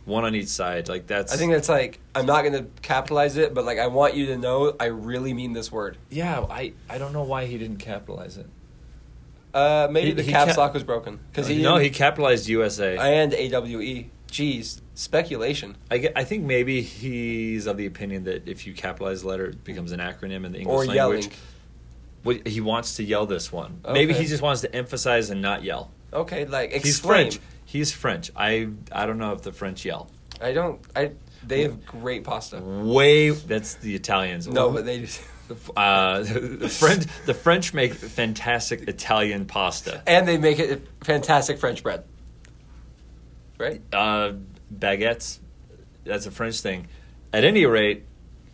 one 0.10 0.26
on 0.26 0.36
each 0.36 0.48
side. 0.50 0.90
Like 0.90 1.08
that's 1.08 1.32
I 1.34 1.38
think 1.38 1.54
that's 1.54 1.70
like 1.70 2.00
I'm 2.14 2.26
not 2.26 2.42
going 2.44 2.54
to 2.54 2.66
capitalize 2.82 3.38
it, 3.38 3.54
but 3.54 3.64
like 3.64 3.80
I 3.80 3.88
want 3.88 4.16
you 4.16 4.26
to 4.28 4.38
know 4.38 4.76
I 4.80 4.86
really 4.88 5.34
mean 5.34 5.54
this 5.54 5.72
word. 5.72 5.98
yeah. 6.10 6.46
I 6.50 6.74
I 6.90 6.98
don't 6.98 7.14
know 7.14 7.24
why 7.24 7.46
he 7.46 7.58
didn't 7.58 7.78
capitalize 7.78 8.38
it. 8.38 8.48
Uh, 9.54 9.88
maybe 9.90 10.08
He- 10.10 10.14
the 10.14 10.24
he 10.24 10.32
caps 10.32 10.56
ca- 10.56 10.62
lock 10.62 10.74
was 10.74 10.84
broken 10.84 11.20
because 11.32 11.48
he 11.48 11.62
no, 11.62 11.78
he 11.78 11.90
capitalized 11.90 12.48
USA. 12.48 12.98
and 12.98 13.34
AWE. 13.34 14.10
Jeez, 14.32 14.80
speculation. 14.94 15.76
I, 15.90 15.98
get- 15.98 16.14
I 16.16 16.24
think 16.24 16.44
maybe 16.44 16.84
he's 16.84 17.66
of 17.66 17.78
the 17.78 17.88
opinion 17.88 18.26
that 18.26 18.48
if 18.48 18.68
you 18.68 18.74
capitalize 18.74 19.24
a 19.24 19.28
letter, 19.28 19.46
it 19.48 19.64
becomes 19.64 19.92
an 19.92 20.00
acronym 20.00 20.46
in 20.46 20.52
the 20.52 20.60
English 20.60 20.68
Or 20.68 20.86
language. 20.86 20.96
yelling. 21.26 21.32
What, 22.22 22.48
he 22.48 22.62
wants 22.62 22.98
to 22.98 23.04
yell 23.04 23.26
this 23.26 23.52
one. 23.52 23.82
Maybe 23.92 24.14
Okay. 24.14 24.22
he 24.24 24.28
just 24.30 24.44
wants 24.44 24.62
to 24.62 24.76
emphasize 24.76 25.32
and 25.32 25.42
not 25.42 25.64
yell. 25.64 25.90
Okay, 26.14 26.46
like 26.46 26.74
explain. 26.74 26.84
He's 26.84 27.00
French. 27.00 27.40
He's 27.70 27.92
French. 27.92 28.32
I 28.36 28.70
I 28.92 29.06
don't 29.06 29.20
know 29.20 29.32
if 29.34 29.44
the 29.44 29.52
French 29.52 29.86
yell. 29.86 30.10
I 30.42 30.54
don't. 30.54 30.82
I. 30.96 31.12
They 31.46 31.62
have 31.62 31.86
great 31.86 32.24
pasta. 32.24 32.60
Way 32.60 33.30
that's 33.30 33.76
the 33.76 33.94
Italians. 33.94 34.48
No, 34.48 34.72
but 34.72 34.86
they. 34.86 35.08
uh, 35.78 36.20
the 36.20 36.70
French 36.70 37.06
the 37.26 37.34
French 37.36 37.74
make 37.74 37.94
fantastic 37.94 38.88
Italian 38.88 39.46
pasta. 39.46 40.02
And 40.08 40.28
they 40.28 40.38
make 40.38 40.58
it 40.58 40.88
fantastic 41.02 41.60
French 41.60 41.84
bread. 41.84 42.04
Right? 43.60 43.82
Uh, 43.94 44.34
baguettes. 44.74 45.40
That's 46.06 46.26
a 46.26 46.32
French 46.32 46.62
thing. 46.62 46.88
At 47.34 47.44
any 47.44 47.66
rate, 47.66 48.06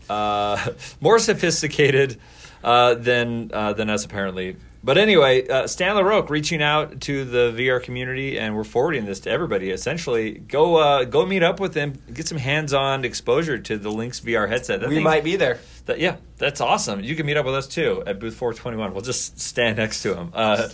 uh, 0.09 0.71
more 0.99 1.19
sophisticated 1.19 2.19
uh, 2.63 2.95
than 2.95 3.51
uh, 3.53 3.73
than 3.73 3.89
us 3.89 4.03
apparently. 4.03 4.57
But 4.85 4.99
anyway, 4.99 5.47
uh, 5.47 5.65
Stan 5.65 5.95
Larroque 5.95 6.29
reaching 6.29 6.61
out 6.61 7.01
to 7.01 7.25
the 7.25 7.51
VR 7.57 7.81
community, 7.81 8.37
and 8.37 8.55
we're 8.55 8.63
forwarding 8.63 9.05
this 9.05 9.21
to 9.21 9.31
everybody. 9.31 9.71
Essentially, 9.71 10.33
go 10.33 10.75
uh, 10.75 11.05
go 11.05 11.25
meet 11.25 11.41
up 11.41 11.59
with 11.59 11.73
him, 11.73 11.99
get 12.13 12.27
some 12.27 12.37
hands-on 12.37 13.03
exposure 13.03 13.57
to 13.57 13.79
the 13.79 13.89
Lynx 13.89 14.19
VR 14.19 14.47
headset. 14.47 14.81
That 14.81 14.89
we 14.89 14.95
thing- 14.95 15.03
might 15.03 15.23
be 15.23 15.37
there. 15.37 15.57
That, 15.87 15.99
yeah, 15.99 16.17
that's 16.37 16.61
awesome. 16.61 17.01
You 17.01 17.15
can 17.15 17.25
meet 17.25 17.35
up 17.35 17.47
with 17.47 17.55
us 17.55 17.67
too 17.67 18.03
at 18.05 18.19
booth 18.19 18.35
421. 18.35 18.93
We'll 18.93 19.01
just 19.01 19.39
stand 19.39 19.77
next 19.77 20.03
to 20.03 20.15
him. 20.15 20.29
Uh, 20.35 20.69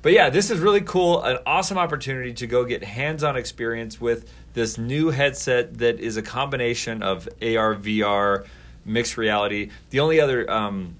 but 0.00 0.12
yeah, 0.12 0.30
this 0.30 0.50
is 0.50 0.58
really 0.58 0.80
cool. 0.80 1.22
An 1.22 1.36
awesome 1.44 1.76
opportunity 1.76 2.32
to 2.32 2.46
go 2.46 2.64
get 2.64 2.82
hands 2.82 3.22
on 3.22 3.36
experience 3.36 4.00
with 4.00 4.32
this 4.54 4.78
new 4.78 5.10
headset 5.10 5.78
that 5.78 6.00
is 6.00 6.16
a 6.16 6.22
combination 6.22 7.02
of 7.02 7.28
AR, 7.42 7.74
VR, 7.74 8.46
mixed 8.86 9.18
reality. 9.18 9.70
The 9.90 10.00
only 10.00 10.18
other 10.18 10.50
um, 10.50 10.96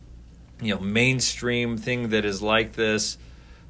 you 0.61 0.75
know 0.75 0.81
mainstream 0.81 1.77
thing 1.77 2.11
that 2.11 2.25
is 2.25 2.43
like 2.43 2.73
this. 2.73 3.19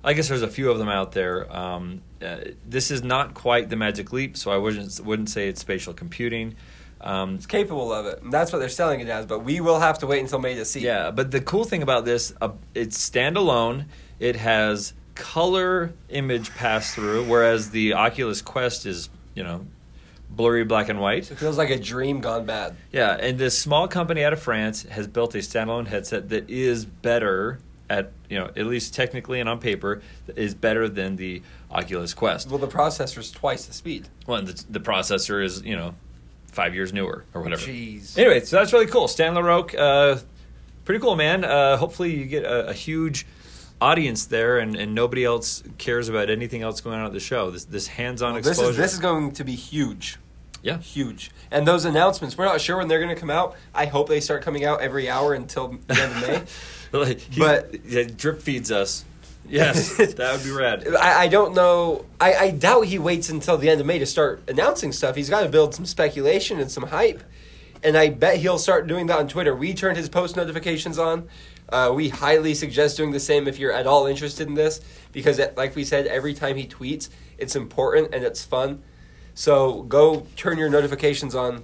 I 0.02 0.14
guess 0.14 0.28
there's 0.28 0.42
a 0.42 0.48
few 0.48 0.70
of 0.70 0.78
them 0.78 0.88
out 0.88 1.12
there. 1.12 1.54
Um, 1.54 2.00
uh, 2.22 2.38
this 2.66 2.90
is 2.90 3.02
not 3.02 3.34
quite 3.34 3.68
the 3.68 3.76
Magic 3.76 4.12
Leap, 4.12 4.36
so 4.36 4.50
I 4.50 4.56
wouldn't 4.56 5.00
wouldn't 5.00 5.28
say 5.30 5.48
it's 5.48 5.60
spatial 5.60 5.92
computing. 5.92 6.56
Um, 7.02 7.36
It's 7.36 7.46
capable 7.46 7.92
of 7.92 8.06
it. 8.06 8.22
And 8.22 8.32
that's 8.32 8.52
what 8.52 8.58
they're 8.58 8.68
selling 8.68 9.00
it 9.00 9.08
as, 9.08 9.24
but 9.24 9.40
we 9.40 9.60
will 9.60 9.80
have 9.80 9.98
to 10.00 10.06
wait 10.06 10.20
until 10.20 10.38
May 10.38 10.54
to 10.56 10.66
see. 10.66 10.80
Yeah, 10.80 11.10
but 11.10 11.30
the 11.30 11.40
cool 11.40 11.64
thing 11.64 11.82
about 11.82 12.04
this, 12.04 12.34
uh, 12.42 12.50
it's 12.74 12.98
standalone. 13.10 13.86
It 14.18 14.36
has 14.36 14.92
color 15.14 15.94
image 16.10 16.54
pass 16.54 16.94
through, 16.94 17.24
whereas 17.24 17.70
the 17.70 17.94
Oculus 17.94 18.42
Quest 18.42 18.84
is, 18.84 19.08
you 19.34 19.42
know, 19.42 19.66
blurry 20.30 20.64
black 20.64 20.88
and 20.88 21.00
white. 21.00 21.30
It 21.30 21.38
feels 21.38 21.58
like 21.58 21.70
a 21.70 21.78
dream 21.78 22.20
gone 22.20 22.46
bad. 22.46 22.76
Yeah, 22.92 23.16
and 23.18 23.38
this 23.38 23.58
small 23.58 23.88
company 23.88 24.24
out 24.24 24.32
of 24.32 24.40
France 24.40 24.84
has 24.84 25.06
built 25.06 25.34
a 25.34 25.38
standalone 25.38 25.88
headset 25.88 26.28
that 26.30 26.48
is 26.48 26.84
better 26.84 27.58
at, 27.88 28.12
you 28.28 28.38
know, 28.38 28.46
at 28.56 28.66
least 28.66 28.94
technically 28.94 29.40
and 29.40 29.48
on 29.48 29.58
paper, 29.58 30.00
is 30.36 30.54
better 30.54 30.88
than 30.88 31.16
the 31.16 31.42
Oculus 31.70 32.14
Quest. 32.14 32.48
Well, 32.48 32.58
the 32.58 32.68
processor 32.68 33.18
is 33.18 33.32
twice 33.32 33.66
the 33.66 33.72
speed. 33.72 34.08
Well, 34.26 34.38
and 34.38 34.48
the, 34.48 34.64
the 34.70 34.80
processor 34.80 35.44
is, 35.44 35.62
you 35.62 35.74
know, 35.74 35.94
five 36.46 36.74
years 36.74 36.92
newer 36.92 37.24
or 37.34 37.42
whatever. 37.42 37.62
Jeez. 37.62 38.16
Anyway, 38.16 38.40
so 38.40 38.56
that's 38.56 38.72
really 38.72 38.86
cool. 38.86 39.08
Stan 39.08 39.34
Larroque, 39.34 39.76
uh, 39.76 40.20
pretty 40.84 41.00
cool, 41.00 41.16
man. 41.16 41.44
Uh, 41.44 41.76
hopefully, 41.76 42.14
you 42.14 42.26
get 42.26 42.44
a, 42.44 42.68
a 42.68 42.72
huge 42.72 43.26
audience 43.80 44.26
there, 44.26 44.58
and, 44.58 44.76
and 44.76 44.94
nobody 44.94 45.24
else 45.24 45.62
cares 45.78 46.08
about 46.08 46.30
anything 46.30 46.62
else 46.62 46.80
going 46.80 46.98
on 46.98 47.06
at 47.06 47.12
the 47.12 47.20
show. 47.20 47.50
This 47.50 47.64
this 47.64 47.86
hands-on 47.86 48.34
This 48.36 48.46
exposure. 48.48 48.70
is 48.70 48.76
this 48.76 48.92
is 48.94 48.98
going 48.98 49.32
to 49.32 49.44
be 49.44 49.54
huge. 49.54 50.18
yeah. 50.62 50.78
Huge. 50.78 51.30
And 51.50 51.66
those 51.66 51.84
announcements, 51.84 52.36
we're 52.38 52.44
not 52.44 52.60
sure 52.60 52.76
when 52.76 52.86
they're 52.88 53.00
going 53.02 53.14
to 53.14 53.20
come 53.20 53.30
out. 53.30 53.56
I 53.74 53.86
hope 53.86 54.08
they 54.08 54.20
start 54.20 54.42
coming 54.42 54.64
out 54.64 54.80
every 54.82 55.08
hour 55.08 55.34
until 55.34 55.68
the 55.86 56.00
end 56.00 56.12
of 56.12 56.28
May. 56.28 56.42
Like, 56.92 57.20
he- 57.20 57.38
But- 57.40 57.84
yeah, 57.86 58.02
drip 58.02 58.42
feeds 58.42 58.72
us. 58.72 59.04
Yes, 59.48 59.96
that 59.96 60.32
would 60.36 60.44
be 60.44 60.50
rad. 60.50 60.86
I, 60.94 61.22
I 61.22 61.28
don't 61.28 61.54
know. 61.54 62.04
I, 62.20 62.34
I 62.34 62.50
doubt 62.50 62.82
he 62.86 62.98
waits 62.98 63.28
until 63.30 63.56
the 63.58 63.68
end 63.70 63.80
of 63.80 63.86
May 63.86 63.98
to 64.00 64.06
start 64.06 64.42
announcing 64.48 64.90
stuff. 64.92 65.14
He's 65.16 65.30
got 65.30 65.42
to 65.42 65.48
build 65.48 65.74
some 65.74 65.86
speculation 65.86 66.58
and 66.60 66.70
some 66.70 66.84
hype. 66.84 67.22
And 67.82 67.96
I 67.96 68.10
bet 68.10 68.36
he'll 68.38 68.58
start 68.58 68.86
doing 68.88 69.06
that 69.06 69.18
on 69.18 69.28
Twitter. 69.28 69.54
We 69.54 69.72
turned 69.72 69.96
his 69.96 70.08
post 70.08 70.36
notifications 70.36 70.98
on. 70.98 71.28
Uh, 71.72 71.92
we 71.94 72.08
highly 72.08 72.54
suggest 72.54 72.96
doing 72.96 73.12
the 73.12 73.20
same 73.20 73.46
if 73.46 73.58
you're 73.58 73.72
at 73.72 73.86
all 73.86 74.06
interested 74.06 74.48
in 74.48 74.54
this 74.54 74.80
because, 75.12 75.38
it, 75.38 75.56
like 75.56 75.76
we 75.76 75.84
said, 75.84 76.06
every 76.06 76.34
time 76.34 76.56
he 76.56 76.66
tweets, 76.66 77.08
it's 77.38 77.56
important 77.56 78.14
and 78.14 78.24
it's 78.24 78.44
fun. 78.44 78.82
So 79.34 79.82
go 79.84 80.26
turn 80.36 80.58
your 80.58 80.68
notifications 80.68 81.34
on 81.34 81.62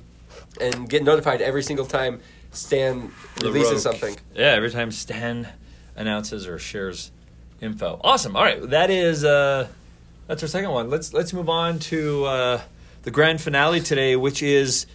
and 0.60 0.88
get 0.88 1.02
notified 1.02 1.42
every 1.42 1.62
single 1.62 1.86
time 1.86 2.20
Stan 2.52 3.12
releases 3.42 3.82
something. 3.82 4.16
Yeah, 4.34 4.52
every 4.52 4.70
time 4.70 4.90
Stan 4.90 5.48
announces 5.94 6.46
or 6.46 6.58
shares 6.58 7.10
info. 7.60 8.00
Awesome. 8.02 8.36
All 8.36 8.44
right, 8.44 8.62
that 8.70 8.90
is 8.90 9.24
uh, 9.24 9.68
that's 10.26 10.42
our 10.42 10.48
second 10.48 10.70
one. 10.70 10.90
Let's 10.90 11.12
let's 11.12 11.32
move 11.32 11.48
on 11.48 11.78
to 11.80 12.24
uh, 12.24 12.60
the 13.02 13.10
grand 13.10 13.40
finale 13.40 13.80
today, 13.80 14.16
which 14.16 14.42
is 14.42 14.86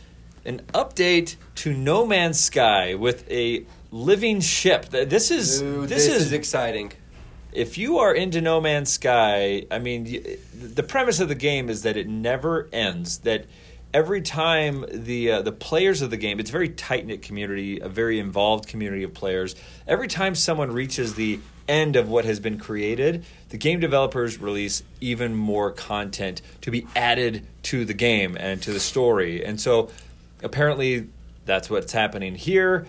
an 0.45 0.61
update 0.73 1.35
to 1.55 1.73
No 1.73 2.05
Man's 2.05 2.39
Sky 2.39 2.95
with 2.95 3.29
a 3.29 3.65
living 3.91 4.39
ship. 4.39 4.85
This 4.89 5.31
is 5.31 5.59
Dude, 5.59 5.89
this, 5.89 6.07
is, 6.07 6.31
exciting. 6.31 6.93
if 7.51 7.77
you 7.77 7.99
are 7.99 8.13
into 8.13 8.41
No 8.41 8.61
Man's 8.61 8.91
Sky, 8.91 9.65
I 9.69 9.79
mean, 9.79 10.23
the 10.53 10.83
premise 10.83 11.19
of 11.19 11.27
the 11.27 11.35
game 11.35 11.69
is 11.69 11.83
that 11.83 11.97
it 11.97 12.07
never 12.07 12.69
ends. 12.71 13.19
That 13.19 13.45
every 13.93 14.21
time 14.21 14.85
the 14.89 15.31
uh, 15.31 15.41
the 15.41 15.51
players 15.51 16.01
of 16.01 16.09
the 16.09 16.17
game, 16.17 16.39
it's 16.39 16.49
a 16.49 16.53
very 16.53 16.69
tight 16.69 17.05
knit 17.05 17.21
community, 17.21 17.79
a 17.79 17.89
very 17.89 18.19
involved 18.19 18.67
community 18.67 19.03
of 19.03 19.13
players. 19.13 19.55
Every 19.87 20.07
time 20.07 20.35
someone 20.35 20.71
reaches 20.71 21.15
the 21.15 21.39
end 21.67 21.95
of 21.95 22.09
what 22.09 22.25
has 22.25 22.39
been 22.39 22.57
created, 22.57 23.25
the 23.49 23.57
game 23.57 23.79
developers 23.79 24.39
release 24.39 24.83
even 24.99 25.35
more 25.35 25.71
content 25.71 26.41
to 26.61 26.71
be 26.71 26.87
added 26.95 27.45
to 27.63 27.85
the 27.85 27.93
game 27.93 28.35
and 28.39 28.61
to 28.63 28.71
the 28.73 28.79
story. 28.79 29.45
And 29.45 29.59
so, 29.59 29.89
apparently, 30.41 31.07
that's 31.45 31.69
what's 31.69 31.91
happening 31.91 32.35
here 32.35 32.87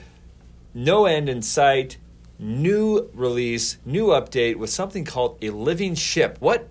no 0.75 1.07
end 1.07 1.29
in 1.29 1.43
sight, 1.43 1.99
new 2.39 3.11
release, 3.15 3.79
new 3.85 4.07
update 4.09 4.57
with 4.57 4.71
something 4.71 5.05
called 5.05 5.39
a 5.43 5.51
living 5.51 5.95
ship. 5.95 6.37
What 6.41 6.69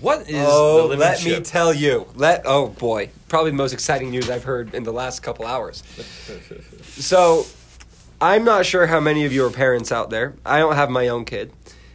what 0.00 0.22
is 0.22 0.26
the 0.26 0.44
oh, 0.46 0.82
living 0.82 0.98
let 0.98 1.18
ship? 1.18 1.38
me 1.38 1.44
tell 1.44 1.72
you. 1.72 2.06
Let 2.14 2.42
oh 2.44 2.68
boy, 2.68 3.10
probably 3.28 3.50
the 3.52 3.56
most 3.56 3.72
exciting 3.72 4.10
news 4.10 4.28
I've 4.28 4.44
heard 4.44 4.74
in 4.74 4.82
the 4.82 4.92
last 4.92 5.20
couple 5.20 5.46
hours. 5.46 5.82
so, 6.82 7.46
I'm 8.20 8.44
not 8.44 8.66
sure 8.66 8.86
how 8.86 9.00
many 9.00 9.24
of 9.24 9.32
you 9.32 9.44
are 9.46 9.50
parents 9.50 9.92
out 9.92 10.10
there. 10.10 10.34
I 10.44 10.58
don't 10.58 10.74
have 10.74 10.90
my 10.90 11.08
own 11.08 11.24
kid. 11.24 11.52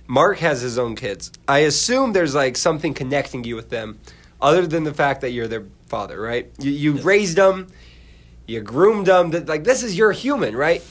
Mark 0.08 0.40
has 0.40 0.62
his 0.62 0.78
own 0.78 0.96
kids. 0.96 1.32
I 1.48 1.60
assume 1.60 2.14
there's 2.14 2.36
like 2.36 2.58
something 2.58 2.94
connecting 2.94 3.44
you 3.44 3.56
with 3.56 3.70
them, 3.70 4.00
other 4.42 4.66
than 4.68 4.84
the 4.84 4.94
fact 4.94 5.22
that 5.22 5.32
you're 5.32 5.48
their 5.48 5.66
father, 5.88 6.20
right? 6.20 6.52
You, 6.60 6.72
you 6.72 6.94
raised 6.94 7.38
them, 7.38 7.68
you 8.48 8.62
groomed 8.62 9.08
them. 9.08 9.32
That 9.32 9.48
like 9.48 9.64
this 9.64 9.84
is 9.84 9.98
your 9.98 10.12
human, 10.12 10.56
right? 10.56 10.84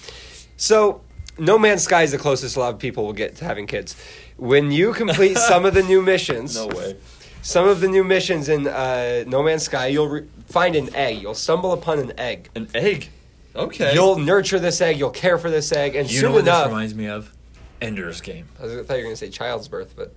So, 0.64 1.00
No 1.38 1.58
Man's 1.58 1.82
Sky 1.82 2.02
is 2.02 2.12
the 2.12 2.18
closest 2.18 2.54
a 2.54 2.60
lot 2.60 2.74
of 2.74 2.78
people 2.78 3.06
will 3.06 3.14
get 3.14 3.36
to 3.36 3.46
having 3.46 3.66
kids. 3.66 3.96
When 4.36 4.70
you 4.70 4.92
complete 4.92 5.38
some 5.50 5.64
of 5.64 5.72
the 5.72 5.82
new 5.82 6.02
missions, 6.02 6.54
no 6.54 6.66
way. 6.66 6.96
some 7.40 7.66
of 7.66 7.80
the 7.80 7.88
new 7.88 8.04
missions 8.04 8.50
in 8.50 8.66
uh, 8.68 9.24
No 9.26 9.42
Man's 9.42 9.62
Sky, 9.62 9.86
you'll 9.86 10.08
re- 10.08 10.28
find 10.48 10.76
an 10.76 10.94
egg. 10.94 11.22
You'll 11.22 11.32
stumble 11.34 11.72
upon 11.72 11.98
an 11.98 12.12
egg. 12.18 12.50
An 12.54 12.68
egg. 12.74 13.08
Okay. 13.56 13.94
You'll 13.94 14.18
nurture 14.18 14.58
this 14.58 14.82
egg. 14.82 14.98
You'll 14.98 15.10
care 15.10 15.38
for 15.38 15.50
this 15.50 15.72
egg, 15.72 15.96
and 15.96 16.10
you 16.10 16.18
soon 16.20 16.28
know 16.28 16.34
what 16.34 16.42
enough, 16.42 16.64
this 16.64 16.68
reminds 16.72 16.94
me 16.94 17.08
of? 17.08 17.32
Ender's 17.80 18.20
Game. 18.20 18.46
I, 18.58 18.64
was, 18.64 18.72
I 18.74 18.82
thought 18.82 18.92
you 18.94 18.98
were 18.98 19.02
going 19.04 19.12
to 19.14 19.16
say 19.16 19.30
child's 19.30 19.66
birth, 19.66 19.94
but 19.96 20.14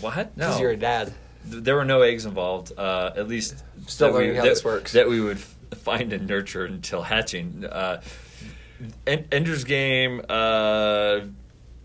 What? 0.00 0.32
because 0.36 0.60
you're 0.60 0.70
a 0.70 0.76
dad. 0.76 1.12
Th- 1.50 1.60
there 1.64 1.74
were 1.74 1.84
no 1.84 2.02
eggs 2.02 2.24
involved. 2.24 2.70
Uh, 2.78 3.10
at 3.16 3.26
least 3.26 3.64
Still 3.88 4.06
that 4.08 4.12
we- 4.14 4.20
learning 4.20 4.36
how 4.36 4.42
that- 4.44 4.48
this 4.48 4.64
works. 4.64 4.92
That 4.92 5.08
we 5.08 5.20
would 5.20 5.40
find 5.40 6.12
and 6.12 6.28
nurture 6.28 6.64
until 6.66 7.02
hatching. 7.02 7.64
Uh, 7.64 8.00
Ender's 9.06 9.64
Game. 9.64 10.20
Uh, 10.28 11.20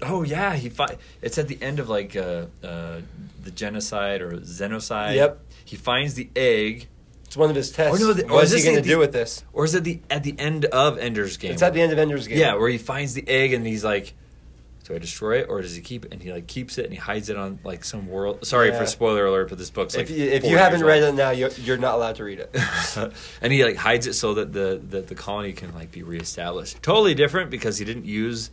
oh 0.01 0.23
yeah, 0.23 0.55
he 0.55 0.69
fi- 0.69 0.97
It's 1.21 1.37
at 1.37 1.47
the 1.47 1.57
end 1.61 1.79
of 1.79 1.89
like 1.89 2.15
uh, 2.15 2.45
uh, 2.63 3.01
the 3.43 3.51
genocide 3.51 4.21
or 4.21 4.31
xenocide. 4.37 5.15
Yep. 5.15 5.43
He 5.65 5.75
finds 5.75 6.13
the 6.13 6.29
egg, 6.35 6.87
It's 7.25 7.35
one 7.35 7.49
of 7.49 7.55
his 7.55 7.71
tests. 7.71 8.01
Or 8.01 8.07
no, 8.07 8.13
the- 8.13 8.23
or 8.25 8.35
What's 8.35 8.51
is 8.53 8.63
he 8.63 8.69
going 8.71 8.81
to 8.81 8.87
do 8.89 8.97
with 8.99 9.11
this? 9.11 9.43
or 9.53 9.65
is 9.65 9.75
it 9.75 9.83
the 9.83 9.99
at 10.09 10.23
the 10.23 10.35
end 10.39 10.65
of 10.65 10.97
Ender's 10.97 11.37
Game? 11.37 11.51
It's 11.51 11.61
at 11.61 11.73
the 11.73 11.81
end 11.81 11.91
of 11.91 11.99
Ender's 11.99 12.27
Game. 12.27 12.37
Yeah, 12.37 12.55
where 12.55 12.69
he 12.69 12.77
finds 12.77 13.13
the 13.13 13.27
egg 13.27 13.53
and 13.53 13.65
he's 13.67 13.83
like, 13.83 14.13
"Do 14.87 14.95
I 14.95 14.99
destroy 14.99 15.39
it 15.39 15.47
or 15.49 15.61
does 15.61 15.75
he 15.75 15.81
keep 15.81 16.05
it?" 16.05 16.13
And 16.13 16.21
he 16.23 16.31
like 16.31 16.47
keeps 16.47 16.77
it 16.77 16.85
and 16.85 16.93
he 16.93 16.99
hides 16.99 17.29
it 17.29 17.37
on 17.37 17.59
like 17.63 17.83
some 17.83 18.07
world. 18.07 18.45
Sorry 18.45 18.69
Yeah. 18.69 18.79
for 18.79 18.85
spoiler 18.85 19.25
alert, 19.25 19.49
but 19.49 19.57
this 19.57 19.69
book's 19.69 19.95
like 19.95 20.09
if 20.09 20.09
you, 20.09 20.25
if 20.25 20.43
you 20.45 20.57
haven't 20.57 20.83
read 20.83 21.03
old. 21.03 21.13
it 21.13 21.17
now, 21.17 21.31
you're, 21.31 21.49
you're 21.51 21.77
not 21.77 21.95
allowed 21.95 22.15
to 22.15 22.23
read 22.23 22.39
it. 22.39 22.55
and 23.41 23.51
he 23.53 23.63
like 23.63 23.75
hides 23.75 24.07
it 24.07 24.13
so 24.13 24.33
that 24.35 24.53
the 24.53 24.81
that 24.89 25.07
the 25.07 25.15
colony 25.15 25.53
can 25.53 25.73
like 25.75 25.91
be 25.91 26.03
reestablished. 26.03 26.81
Totally 26.81 27.13
different 27.15 27.49
because 27.49 27.77
he 27.77 27.85
didn't 27.85 28.05
use 28.05 28.49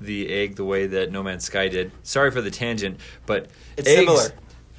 the 0.00 0.28
egg 0.30 0.56
the 0.56 0.64
way 0.64 0.86
that 0.86 1.10
No 1.10 1.22
Man's 1.22 1.44
Sky 1.44 1.68
did. 1.68 1.90
Sorry 2.02 2.30
for 2.30 2.40
the 2.40 2.50
tangent, 2.50 3.00
but 3.24 3.48
It's 3.76 3.88
eggs, 3.88 3.98
similar. 4.00 4.30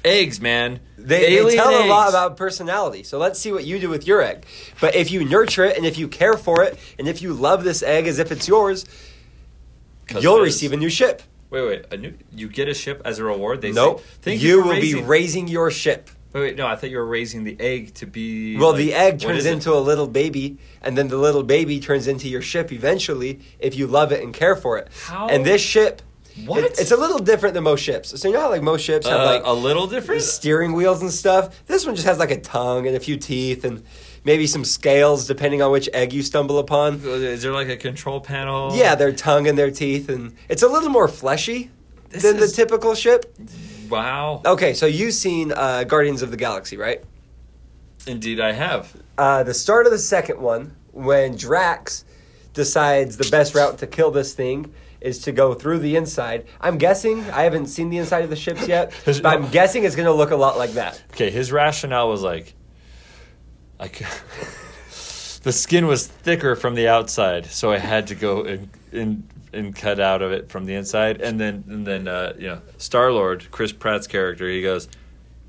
Eggs, 0.04 0.40
man. 0.40 0.78
They, 0.96 1.42
they 1.42 1.56
tell 1.56 1.70
a 1.70 1.88
lot 1.88 2.08
about 2.08 2.36
personality. 2.36 3.02
So 3.02 3.18
let's 3.18 3.38
see 3.40 3.50
what 3.50 3.64
you 3.64 3.80
do 3.80 3.88
with 3.88 4.06
your 4.06 4.22
egg. 4.22 4.46
But 4.80 4.94
if 4.94 5.10
you 5.10 5.24
nurture 5.24 5.64
it 5.64 5.76
and 5.76 5.84
if 5.84 5.98
you 5.98 6.06
care 6.06 6.34
for 6.34 6.62
it 6.62 6.78
and 6.98 7.08
if 7.08 7.20
you 7.20 7.34
love 7.34 7.64
this 7.64 7.82
egg 7.82 8.06
as 8.06 8.20
if 8.20 8.30
it's 8.30 8.46
yours, 8.46 8.84
you'll 10.20 10.40
receive 10.40 10.72
a 10.72 10.76
new 10.76 10.90
ship. 10.90 11.22
Wait, 11.50 11.66
wait. 11.66 11.84
A 11.92 11.96
new, 11.96 12.12
you 12.34 12.48
get 12.48 12.68
a 12.68 12.74
ship 12.74 13.00
as 13.04 13.18
a 13.18 13.24
reward. 13.24 13.62
They 13.62 13.72
nope. 13.72 14.02
Say, 14.22 14.34
you 14.34 14.60
for 14.62 14.68
will 14.68 14.74
raising- 14.74 15.00
be 15.00 15.06
raising 15.06 15.48
your 15.48 15.70
ship. 15.70 16.10
Wait, 16.34 16.40
wait, 16.42 16.56
no, 16.56 16.66
I 16.66 16.76
thought 16.76 16.90
you 16.90 16.98
were 16.98 17.06
raising 17.06 17.44
the 17.44 17.56
egg 17.58 17.94
to 17.94 18.06
be. 18.06 18.56
Well, 18.58 18.70
like- 18.72 18.78
the 18.78 18.92
egg 18.94 19.18
turns 19.20 19.38
is 19.40 19.46
it? 19.46 19.52
into 19.54 19.72
a 19.72 19.80
little 19.80 20.06
baby, 20.06 20.58
and 20.82 20.96
then 20.98 21.08
the 21.08 21.16
little 21.16 21.42
baby 21.42 21.80
turns 21.80 22.06
into 22.06 22.28
your 22.28 22.42
ship 22.42 22.70
eventually 22.70 23.40
if 23.58 23.76
you 23.76 23.86
love 23.86 24.12
it 24.12 24.22
and 24.22 24.34
care 24.34 24.54
for 24.56 24.76
it. 24.76 24.88
How? 25.06 25.26
And 25.28 25.46
this 25.46 25.62
ship, 25.62 26.02
What? 26.44 26.64
it- 26.64 26.78
it's 26.78 26.90
a 26.90 26.98
little 26.98 27.18
different 27.18 27.54
than 27.54 27.64
most 27.64 27.80
ships. 27.82 28.20
So 28.20 28.28
you 28.28 28.34
know 28.34 28.40
how 28.42 28.50
like 28.50 28.62
most 28.62 28.82
ships 28.82 29.06
have 29.08 29.20
Uh, 29.20 29.24
like 29.24 29.42
a 29.46 29.52
little 29.54 29.86
different. 29.86 30.20
steering 30.20 30.74
wheels 30.74 31.00
and 31.00 31.10
stuff. 31.10 31.64
This 31.66 31.86
one 31.86 31.94
just 31.94 32.06
has 32.06 32.18
like 32.18 32.30
a 32.30 32.38
tongue 32.40 32.86
and 32.86 32.94
a 32.94 33.00
few 33.00 33.16
teeth 33.16 33.64
and 33.64 33.82
maybe 34.28 34.46
some 34.46 34.62
scales 34.64 35.26
depending 35.26 35.62
on 35.62 35.72
which 35.72 35.88
egg 35.94 36.12
you 36.12 36.22
stumble 36.22 36.58
upon. 36.58 37.00
Is 37.02 37.42
there 37.42 37.52
like 37.52 37.68
a 37.70 37.76
control 37.78 38.20
panel? 38.20 38.76
Yeah, 38.76 38.94
their 38.94 39.10
tongue 39.10 39.48
and 39.48 39.56
their 39.58 39.70
teeth, 39.70 40.10
and 40.10 40.34
it's 40.50 40.62
a 40.62 40.68
little 40.68 40.90
more 40.90 41.08
fleshy 41.08 41.70
This 42.10 42.22
than 42.22 42.36
is- 42.36 42.50
the 42.50 42.56
typical 42.56 42.94
ship. 42.94 43.34
Wow. 43.88 44.42
Okay, 44.44 44.74
so 44.74 44.84
you've 44.84 45.14
seen 45.14 45.50
uh, 45.50 45.84
Guardians 45.84 46.20
of 46.20 46.30
the 46.30 46.36
Galaxy, 46.36 46.76
right? 46.76 47.02
Indeed, 48.06 48.38
I 48.38 48.52
have. 48.52 48.94
Uh, 49.16 49.42
the 49.44 49.54
start 49.54 49.86
of 49.86 49.92
the 49.92 49.98
second 49.98 50.40
one, 50.40 50.76
when 50.92 51.36
Drax 51.36 52.04
decides 52.52 53.16
the 53.16 53.28
best 53.30 53.54
route 53.54 53.78
to 53.78 53.86
kill 53.86 54.10
this 54.10 54.34
thing 54.34 54.72
is 55.00 55.20
to 55.20 55.32
go 55.32 55.54
through 55.54 55.78
the 55.78 55.96
inside. 55.96 56.44
I'm 56.60 56.76
guessing 56.76 57.20
I 57.30 57.44
haven't 57.44 57.66
seen 57.66 57.88
the 57.88 57.96
inside 57.98 58.24
of 58.24 58.30
the 58.30 58.36
ships 58.36 58.68
yet, 58.68 58.92
but 59.06 59.24
I'm 59.24 59.48
guessing 59.50 59.84
it's 59.84 59.96
going 59.96 60.06
to 60.06 60.12
look 60.12 60.32
a 60.32 60.36
lot 60.36 60.58
like 60.58 60.72
that. 60.72 61.02
Okay, 61.14 61.30
his 61.30 61.50
rationale 61.50 62.08
was 62.10 62.20
like, 62.22 62.54
like 63.78 63.98
the 65.42 65.52
skin 65.52 65.86
was 65.86 66.06
thicker 66.06 66.56
from 66.56 66.74
the 66.74 66.88
outside, 66.88 67.46
so 67.46 67.72
I 67.72 67.78
had 67.78 68.06
to 68.08 68.14
go 68.14 68.42
and 68.42 68.68
and, 68.92 69.28
and 69.52 69.74
cut 69.74 70.00
out 70.00 70.22
of 70.22 70.32
it 70.32 70.48
from 70.48 70.66
the 70.66 70.74
inside. 70.74 71.20
And 71.20 71.38
then 71.40 71.64
and 71.68 71.86
then 71.86 72.08
uh, 72.08 72.34
you 72.38 72.48
know, 72.48 72.60
Star 72.78 73.12
Lord, 73.12 73.50
Chris 73.50 73.72
Pratt's 73.72 74.06
character, 74.06 74.48
he 74.48 74.62
goes, 74.62 74.88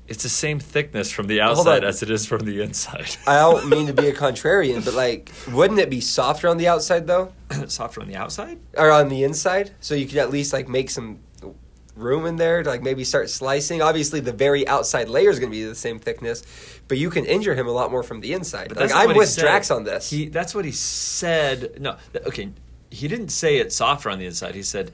"It's 0.08 0.22
the 0.22 0.28
same 0.28 0.60
thickness 0.60 1.10
from 1.10 1.26
the 1.26 1.40
outside 1.40 1.84
as 1.84 2.02
it 2.02 2.10
is 2.10 2.26
from 2.26 2.40
the 2.40 2.62
inside." 2.62 3.16
I 3.26 3.38
don't 3.38 3.68
mean 3.74 3.86
to 3.88 3.92
be 3.92 4.08
a 4.08 4.14
contrarian, 4.14 4.84
but 4.84 4.94
like, 4.94 5.32
wouldn't 5.50 5.80
it 5.80 5.90
be 5.90 6.00
softer 6.00 6.48
on 6.48 6.56
the 6.56 6.68
outside 6.68 7.06
though, 7.06 7.32
Softer 7.66 8.00
on 8.00 8.08
the 8.08 8.16
outside. 8.16 8.58
or 8.76 8.90
on 8.90 9.08
the 9.08 9.24
inside, 9.24 9.72
so 9.80 9.94
you 9.94 10.06
could 10.06 10.18
at 10.18 10.30
least 10.30 10.52
like 10.52 10.68
make 10.68 10.90
some 10.90 11.18
room 11.96 12.26
in 12.26 12.36
there 12.36 12.62
to 12.62 12.68
like 12.68 12.82
maybe 12.82 13.04
start 13.04 13.30
slicing? 13.30 13.82
Obviously, 13.82 14.20
the 14.20 14.32
very 14.32 14.66
outside 14.66 15.08
layer 15.08 15.30
is 15.30 15.38
going 15.38 15.50
to 15.50 15.56
be 15.56 15.64
the 15.64 15.74
same 15.74 15.98
thickness, 15.98 16.42
but 16.88 16.98
you 16.98 17.10
can 17.10 17.24
injure 17.24 17.54
him 17.54 17.66
a 17.66 17.72
lot 17.72 17.90
more 17.90 18.02
from 18.02 18.20
the 18.20 18.32
inside. 18.32 18.68
But 18.68 18.78
like, 18.78 18.94
I'm 18.94 19.16
with. 19.16 19.36
Drax 19.36 19.70
on 19.70 19.84
this. 19.84 20.10
He 20.10 20.28
that's 20.28 20.54
what 20.54 20.64
he 20.64 20.72
said. 20.72 21.80
No, 21.80 21.96
th- 22.12 22.26
okay, 22.26 22.50
he 22.90 23.08
didn't 23.08 23.30
say 23.30 23.56
it's 23.58 23.76
softer 23.76 24.10
on 24.10 24.18
the 24.18 24.26
inside. 24.26 24.54
He 24.54 24.62
said 24.62 24.92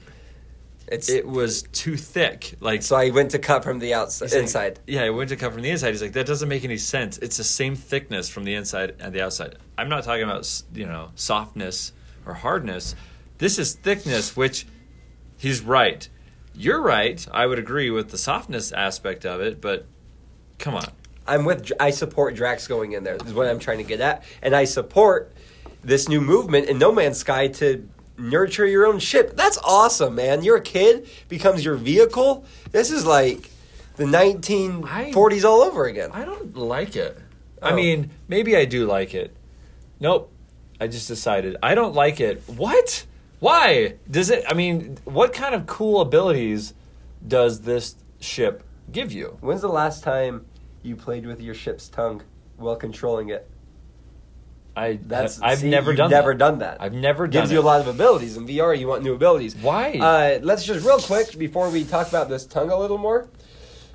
it's 0.88 1.08
it 1.08 1.26
was 1.26 1.62
too 1.72 1.96
thick. 1.96 2.54
Like 2.60 2.82
so 2.82 2.96
I 2.96 3.10
went 3.10 3.32
to 3.32 3.38
cut 3.38 3.64
from 3.64 3.78
the 3.78 3.94
outside, 3.94 4.30
like- 4.30 4.40
inside. 4.40 4.80
yeah, 4.86 5.04
it 5.04 5.10
went 5.10 5.30
to 5.30 5.36
cut 5.36 5.52
from 5.52 5.62
the 5.62 5.70
inside. 5.70 5.90
He's 5.90 6.02
like, 6.02 6.12
that 6.12 6.26
doesn't 6.26 6.48
make 6.48 6.64
any 6.64 6.76
sense. 6.76 7.18
It's 7.18 7.36
the 7.36 7.44
same 7.44 7.74
thickness 7.74 8.28
from 8.28 8.44
the 8.44 8.54
inside 8.54 8.94
and 9.00 9.12
the 9.12 9.22
outside. 9.22 9.56
I'm 9.76 9.88
not 9.88 10.04
talking 10.04 10.22
about 10.24 10.62
you 10.74 10.86
know 10.86 11.10
softness 11.14 11.92
or 12.24 12.34
hardness. 12.34 12.94
This 13.38 13.58
is 13.58 13.74
thickness, 13.74 14.36
which 14.36 14.66
he's 15.38 15.60
right. 15.60 16.08
You're 16.56 16.80
right. 16.80 17.24
I 17.32 17.46
would 17.46 17.58
agree 17.58 17.90
with 17.90 18.10
the 18.10 18.18
softness 18.18 18.72
aspect 18.72 19.26
of 19.26 19.40
it, 19.40 19.60
but 19.60 19.86
come 20.58 20.74
on. 20.74 20.88
I'm 21.26 21.44
with. 21.44 21.72
I 21.80 21.90
support 21.90 22.34
Drax 22.34 22.66
going 22.68 22.92
in 22.92 23.04
there. 23.04 23.16
Is 23.16 23.34
what 23.34 23.46
I'm 23.48 23.58
trying 23.58 23.78
to 23.78 23.84
get 23.84 24.00
at, 24.00 24.22
and 24.42 24.54
I 24.54 24.64
support 24.64 25.32
this 25.82 26.08
new 26.08 26.20
movement 26.20 26.68
in 26.68 26.78
No 26.78 26.92
Man's 26.92 27.18
Sky 27.18 27.48
to 27.48 27.88
nurture 28.16 28.64
your 28.66 28.86
own 28.86 28.98
ship. 28.98 29.36
That's 29.36 29.58
awesome, 29.58 30.14
man. 30.14 30.42
Your 30.44 30.60
kid 30.60 31.08
becomes 31.28 31.64
your 31.64 31.74
vehicle. 31.74 32.44
This 32.70 32.90
is 32.90 33.04
like 33.04 33.50
the 33.96 34.04
1940s 34.04 35.44
all 35.44 35.62
over 35.62 35.84
again. 35.86 36.10
I 36.12 36.24
don't 36.24 36.56
like 36.56 36.96
it. 36.96 37.18
I 37.60 37.70
Oh. 37.72 37.76
mean, 37.76 38.10
maybe 38.28 38.56
I 38.56 38.64
do 38.64 38.86
like 38.86 39.14
it. 39.14 39.36
Nope. 40.00 40.32
I 40.80 40.86
just 40.86 41.08
decided 41.08 41.56
I 41.62 41.74
don't 41.74 41.94
like 41.94 42.20
it. 42.20 42.42
What? 42.46 43.04
Why? 43.40 43.94
Does 44.10 44.30
it 44.30 44.44
I 44.48 44.54
mean, 44.54 44.98
what 45.04 45.32
kind 45.32 45.54
of 45.54 45.66
cool 45.66 46.00
abilities 46.00 46.74
does 47.26 47.60
this 47.62 47.96
ship 48.20 48.62
give 48.92 49.12
you? 49.12 49.36
When's 49.40 49.60
the 49.62 49.68
last 49.68 50.02
time 50.02 50.46
you 50.82 50.96
played 50.96 51.26
with 51.26 51.40
your 51.40 51.54
ship's 51.54 51.88
tongue 51.88 52.22
while 52.56 52.76
controlling 52.76 53.28
it? 53.30 53.48
I 54.76 54.98
That's 55.02 55.40
I've 55.40 55.60
see, 55.60 55.70
never 55.70 55.94
done 55.94 56.10
never 56.10 56.32
that. 56.32 56.38
done 56.38 56.58
that. 56.58 56.76
I've 56.80 56.92
never 56.92 57.26
done 57.26 57.38
it. 57.40 57.42
gives 57.44 57.52
you 57.52 57.60
a 57.60 57.62
lot 57.62 57.80
of 57.80 57.86
abilities 57.88 58.36
in 58.36 58.46
VR. 58.46 58.78
You 58.78 58.88
want 58.88 59.02
new 59.02 59.14
abilities. 59.14 59.56
Why? 59.56 59.92
Uh, 59.98 60.38
let's 60.42 60.64
just 60.64 60.84
real 60.84 60.98
quick 60.98 61.38
before 61.38 61.70
we 61.70 61.84
talk 61.84 62.08
about 62.08 62.28
this 62.28 62.44
tongue 62.44 62.70
a 62.70 62.78
little 62.78 62.98
more. 62.98 63.28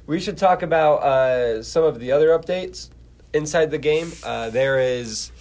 We 0.07 0.19
should 0.19 0.37
talk 0.39 0.63
about 0.63 0.95
uh, 1.03 1.61
some 1.61 1.83
of 1.83 1.99
the 1.99 2.11
other 2.11 2.29
updates 2.29 2.89
inside 3.33 3.69
the 3.69 3.77
game. 3.77 4.11
Uh, 4.23 4.49
there 4.49 4.79
is 4.79 5.31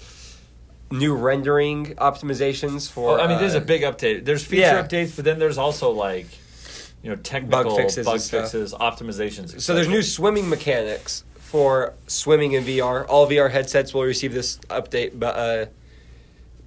new 0.90 1.14
rendering 1.14 1.86
optimizations 1.96 2.90
for. 2.90 3.16
Well, 3.16 3.20
I 3.20 3.28
mean, 3.28 3.38
there's 3.38 3.54
a 3.54 3.58
uh, 3.60 3.64
big 3.64 3.82
update. 3.82 4.24
There's 4.24 4.44
feature 4.44 4.62
yeah. 4.62 4.82
updates, 4.82 5.16
but 5.16 5.24
then 5.24 5.38
there's 5.38 5.58
also 5.58 5.90
like, 5.90 6.26
you 7.02 7.10
know, 7.10 7.16
technical 7.16 7.76
fixes 7.76 8.06
bug 8.06 8.20
fixes, 8.20 8.72
optimizations. 8.74 9.60
So 9.60 9.74
there's 9.74 9.88
new 9.88 10.02
swimming 10.02 10.48
mechanics 10.48 11.24
for 11.38 11.94
swimming 12.06 12.52
in 12.52 12.64
VR. 12.64 13.06
All 13.08 13.28
VR 13.28 13.50
headsets 13.50 13.94
will 13.94 14.04
receive 14.04 14.32
this 14.32 14.58
update, 14.68 15.18
but 15.18 15.36
uh, 15.36 15.66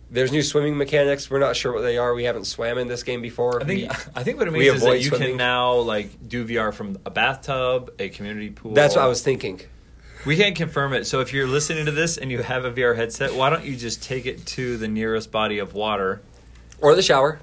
there's 0.10 0.32
new 0.32 0.42
swimming 0.42 0.78
mechanics. 0.78 1.30
We're 1.30 1.40
not 1.40 1.56
sure 1.56 1.74
what 1.74 1.82
they 1.82 1.98
are. 1.98 2.14
We 2.14 2.26
haven't 2.26 2.46
swam 2.46 2.78
in 2.78 2.88
this 2.88 3.04
game 3.04 3.22
before. 3.22 3.62
I 3.62 3.66
think 3.66 3.92
We- 3.92 3.98
I 4.16 4.24
think 4.24 4.38
what 4.40 4.48
it 4.48 4.52
means 4.52 4.76
is 4.76 4.84
that 4.84 5.02
you 5.02 5.10
swimming. 5.10 5.30
can 5.30 5.38
now 5.38 5.76
like 5.76 6.28
do 6.28 6.46
VR 6.46 6.74
from 6.74 6.98
a 7.06 7.10
bathtub, 7.10 7.92
a 8.00 8.10
community 8.10 8.50
pool. 8.50 8.74
that's 8.74 8.96
what 8.96 9.04
I 9.04 9.08
was 9.08 9.22
thinking. 9.22 9.62
We 10.26 10.38
can't 10.38 10.56
confirm 10.56 10.94
it. 10.94 11.06
So 11.06 11.20
if 11.20 11.34
you're 11.34 11.48
listening 11.48 11.86
to 11.86 11.92
this 11.92 12.18
and 12.18 12.32
you 12.32 12.42
have 12.42 12.64
a 12.66 12.72
VR 12.72 12.96
headset, 12.96 13.34
why 13.34 13.50
don't 13.50 13.66
you 13.66 13.76
just 13.76 14.02
take 14.04 14.26
it 14.26 14.46
to 14.48 14.78
the 14.78 14.88
nearest 14.88 15.32
body 15.32 15.60
of 15.60 15.74
water? 15.74 16.22
Or 16.82 16.96
the 16.96 17.02
shower. 17.02 17.40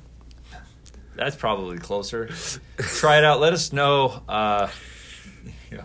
That's 1.15 1.37
probably 1.37 1.77
closer. 1.79 2.29
Try 2.79 3.19
it 3.19 3.25
out. 3.25 3.41
Let 3.41 3.53
us 3.53 3.73
know. 3.73 4.23
Uh, 4.27 4.69
you 5.71 5.77
know, 5.77 5.85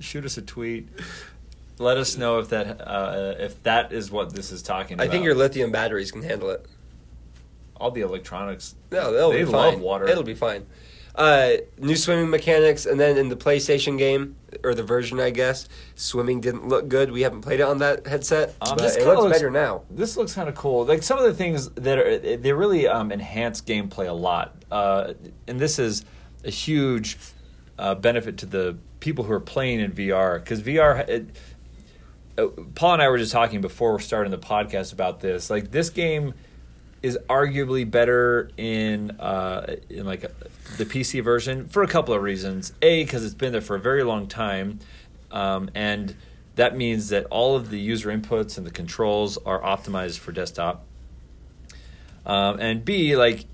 shoot 0.00 0.24
us 0.26 0.36
a 0.36 0.42
tweet. 0.42 0.88
Let 1.78 1.96
us 1.96 2.16
know 2.18 2.38
if 2.38 2.50
that 2.50 2.80
uh, 2.86 3.34
if 3.38 3.62
that 3.62 3.92
is 3.92 4.10
what 4.10 4.34
this 4.34 4.52
is 4.52 4.62
talking 4.62 4.94
about. 4.94 5.06
I 5.06 5.10
think 5.10 5.24
your 5.24 5.34
lithium 5.34 5.72
batteries 5.72 6.12
can 6.12 6.22
handle 6.22 6.50
it. 6.50 6.66
all 7.76 7.90
the 7.90 8.02
electronics. 8.02 8.74
No, 8.92 9.12
they'll 9.12 9.30
They 9.30 9.38
be 9.38 9.44
love 9.46 9.74
fine. 9.74 9.80
water. 9.82 10.06
It'll 10.06 10.22
be 10.22 10.34
fine. 10.34 10.66
Uh, 11.14 11.58
new 11.78 11.94
swimming 11.94 12.28
mechanics, 12.28 12.86
and 12.86 12.98
then 12.98 13.16
in 13.16 13.28
the 13.28 13.36
PlayStation 13.36 13.96
game 13.96 14.34
or 14.64 14.74
the 14.74 14.82
version, 14.82 15.20
I 15.20 15.30
guess, 15.30 15.68
swimming 15.94 16.40
didn't 16.40 16.66
look 16.66 16.88
good. 16.88 17.12
We 17.12 17.22
haven't 17.22 17.42
played 17.42 17.60
it 17.60 17.62
on 17.62 17.78
that 17.78 18.04
headset, 18.06 18.48
Um, 18.60 18.70
but 18.76 18.78
this 18.78 18.96
it 18.96 19.06
looks, 19.06 19.22
looks- 19.22 19.36
better 19.38 19.50
now. 19.50 19.82
This 19.90 20.16
looks 20.16 20.34
kind 20.34 20.48
of 20.48 20.56
cool. 20.56 20.84
Like 20.84 21.04
some 21.04 21.18
of 21.18 21.24
the 21.24 21.34
things 21.34 21.70
that 21.70 21.98
are 21.98 22.18
they 22.18 22.52
really 22.52 22.88
um, 22.88 23.12
enhance 23.12 23.60
gameplay 23.60 24.08
a 24.08 24.12
lot, 24.12 24.56
uh, 24.72 25.12
and 25.46 25.60
this 25.60 25.78
is 25.78 26.04
a 26.44 26.50
huge 26.50 27.16
uh, 27.78 27.94
benefit 27.94 28.38
to 28.38 28.46
the 28.46 28.76
people 28.98 29.24
who 29.24 29.32
are 29.34 29.40
playing 29.40 29.78
in 29.80 29.92
VR 29.92 30.40
because 30.40 30.62
VR. 30.62 31.08
It, 31.08 31.26
uh, 32.36 32.48
Paul 32.74 32.94
and 32.94 33.02
I 33.02 33.08
were 33.08 33.18
just 33.18 33.30
talking 33.30 33.60
before 33.60 33.92
we're 33.92 34.00
starting 34.00 34.32
the 34.32 34.38
podcast 34.38 34.92
about 34.92 35.20
this. 35.20 35.48
Like 35.48 35.70
this 35.70 35.90
game 35.90 36.34
is 37.04 37.18
arguably 37.28 37.88
better 37.88 38.48
in 38.56 39.10
uh, 39.20 39.76
in 39.90 40.06
like 40.06 40.22
the 40.78 40.86
PC 40.86 41.22
version 41.22 41.68
for 41.68 41.82
a 41.82 41.86
couple 41.86 42.14
of 42.14 42.22
reasons. 42.22 42.72
A 42.80 43.04
because 43.04 43.24
it's 43.24 43.34
been 43.34 43.52
there 43.52 43.60
for 43.60 43.76
a 43.76 43.80
very 43.80 44.02
long 44.02 44.26
time, 44.26 44.78
um, 45.30 45.68
and 45.74 46.16
that 46.56 46.76
means 46.76 47.10
that 47.10 47.26
all 47.26 47.56
of 47.56 47.68
the 47.68 47.78
user 47.78 48.08
inputs 48.10 48.56
and 48.56 48.66
the 48.66 48.70
controls 48.70 49.36
are 49.44 49.60
optimized 49.60 50.18
for 50.18 50.32
desktop. 50.32 50.86
Um, 52.24 52.58
and 52.58 52.84
B 52.84 53.16
like 53.16 53.44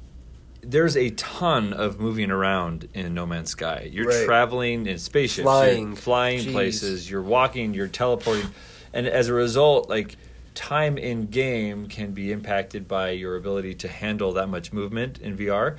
there's 0.62 0.96
a 0.96 1.10
ton 1.10 1.72
of 1.72 1.98
moving 1.98 2.30
around 2.30 2.86
in 2.94 3.14
No 3.14 3.26
Man's 3.26 3.50
Sky. 3.50 3.88
You're 3.90 4.06
Right. 4.06 4.26
traveling 4.26 4.86
in 4.86 4.98
spaceships, 4.98 5.44
Flying. 5.44 5.96
flying 5.96 6.40
Jeez. 6.40 6.52
places, 6.52 7.10
you're 7.10 7.22
walking, 7.22 7.74
you're 7.74 7.88
teleporting, 7.88 8.48
and 8.92 9.06
as 9.08 9.28
a 9.28 9.32
result, 9.34 9.88
like 9.88 10.16
time 10.60 10.98
in 10.98 11.24
game 11.24 11.88
can 11.88 12.12
be 12.12 12.30
impacted 12.30 12.86
by 12.86 13.08
your 13.08 13.34
ability 13.36 13.74
to 13.74 13.88
handle 13.88 14.34
that 14.34 14.46
much 14.46 14.74
movement 14.74 15.18
in 15.18 15.34
VR. 15.34 15.78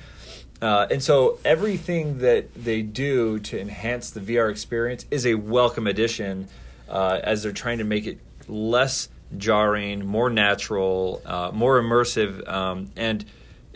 Uh, 0.60 0.88
and 0.90 1.00
so 1.00 1.38
everything 1.44 2.18
that 2.18 2.52
they 2.52 2.82
do 2.82 3.38
to 3.38 3.60
enhance 3.60 4.10
the 4.10 4.18
VR 4.18 4.50
experience 4.50 5.06
is 5.08 5.24
a 5.24 5.36
welcome 5.36 5.86
addition 5.86 6.48
uh, 6.88 7.20
as 7.22 7.44
they're 7.44 7.52
trying 7.52 7.78
to 7.78 7.84
make 7.84 8.06
it 8.06 8.18
less 8.48 9.08
jarring, 9.38 10.04
more 10.04 10.28
natural, 10.28 11.22
uh, 11.26 11.52
more 11.54 11.80
immersive, 11.80 12.46
um, 12.48 12.90
and 12.96 13.24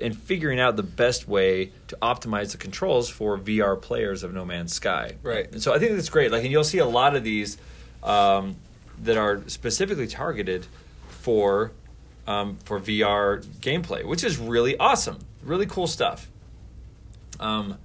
and 0.03 0.15
figuring 0.19 0.59
out 0.59 0.75
the 0.75 0.83
best 0.83 1.29
way 1.29 1.71
to 1.87 1.97
optimize 2.03 2.51
the 2.51 2.59
controls 2.59 3.09
for 3.09 3.39
VR 3.39 3.81
players 3.81 4.25
of 4.25 4.35
No 4.35 4.45
Man's 4.45 4.75
Sky. 4.75 5.13
Right. 5.23 5.51
And 5.53 5.63
so 5.63 5.73
I 5.73 5.79
think 5.79 5.93
that's 5.93 6.11
great. 6.11 6.31
Like, 6.33 6.43
and 6.43 6.51
you'll 6.53 6.65
see 6.65 6.79
a 6.79 6.85
lot 6.87 7.17
of 7.17 7.25
these 7.25 7.57
um, 8.03 8.57
that 9.05 9.17
are 9.17 9.43
specifically 9.49 10.07
targeted 10.07 10.67
for 11.27 11.73
um, 12.29 12.57
for 12.65 12.79
VR 12.79 13.45
gameplay, 13.61 14.05
which 14.05 14.23
is 14.23 14.39
really 14.39 14.77
awesome. 14.77 15.19
Really 15.43 15.67
cool 15.67 15.89
stuff. 15.89 16.31
Um, 17.41 17.79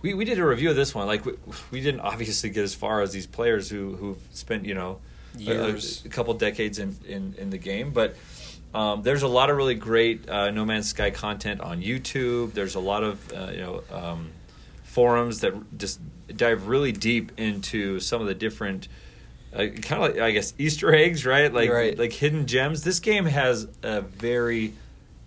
we 0.00 0.14
we 0.14 0.24
did 0.24 0.38
a 0.38 0.46
review 0.46 0.70
of 0.70 0.76
this 0.76 0.94
one. 0.94 1.08
Like 1.08 1.26
we, 1.26 1.32
we 1.72 1.80
didn't 1.80 2.02
obviously 2.02 2.50
get 2.50 2.62
as 2.62 2.76
far 2.76 3.02
as 3.02 3.12
these 3.12 3.26
players 3.26 3.68
who 3.68 3.96
who've 3.96 4.22
spent 4.30 4.64
you 4.64 4.74
know 4.74 5.00
a- 5.34 5.50
a- 5.50 5.68
Years. 5.68 6.04
a, 6.04 6.08
couple 6.08 6.34
decades 6.34 6.78
in, 6.78 6.96
in 7.06 7.34
in 7.36 7.50
the 7.50 7.58
game, 7.58 7.90
but. 7.90 8.14
Um, 8.74 9.00
there's 9.00 9.22
a 9.22 9.28
lot 9.28 9.48
of 9.48 9.56
really 9.56 9.76
great 9.76 10.28
uh, 10.28 10.50
No 10.50 10.66
Man's 10.66 10.90
Sky 10.90 11.10
content 11.10 11.62
on 11.62 11.80
YouTube. 11.80 12.52
There's 12.52 12.74
a 12.74 12.80
lot 12.80 13.02
of 13.02 13.32
uh, 13.32 13.50
you 13.50 13.60
know 13.60 13.82
um, 13.90 14.28
forums 14.82 15.40
that 15.40 15.54
just 15.78 15.98
dive 16.36 16.68
really 16.68 16.92
deep 16.92 17.32
into 17.38 17.98
some 17.98 18.20
of 18.20 18.26
the 18.26 18.34
different 18.34 18.88
uh, 19.58 19.66
kind 19.82 20.02
of 20.02 20.10
like 20.12 20.18
I 20.18 20.30
guess 20.30 20.54
Easter 20.58 20.94
eggs, 20.94 21.26
right? 21.26 21.52
Like 21.52 21.70
Right. 21.70 21.98
like 21.98 22.12
hidden 22.12 22.46
gems. 22.46 22.84
This 22.84 23.00
game 23.00 23.24
has 23.26 23.66
a 23.82 24.00
very 24.02 24.72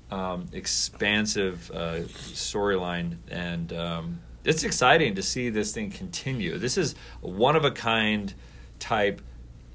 um, 0.10 0.48
expansive 0.54 1.70
uh, 1.74 2.00
storyline, 2.08 3.18
and 3.30 3.72
um, 3.74 4.20
it's 4.44 4.64
exciting 4.64 5.16
to 5.16 5.22
see 5.24 5.50
this 5.50 5.74
thing 5.74 5.92
continue. 5.92 6.58
This 6.58 6.78
is 6.78 6.96
one 7.22 7.56
of 7.56 7.66
a 7.66 7.72
kind 7.72 8.34
type 8.80 9.22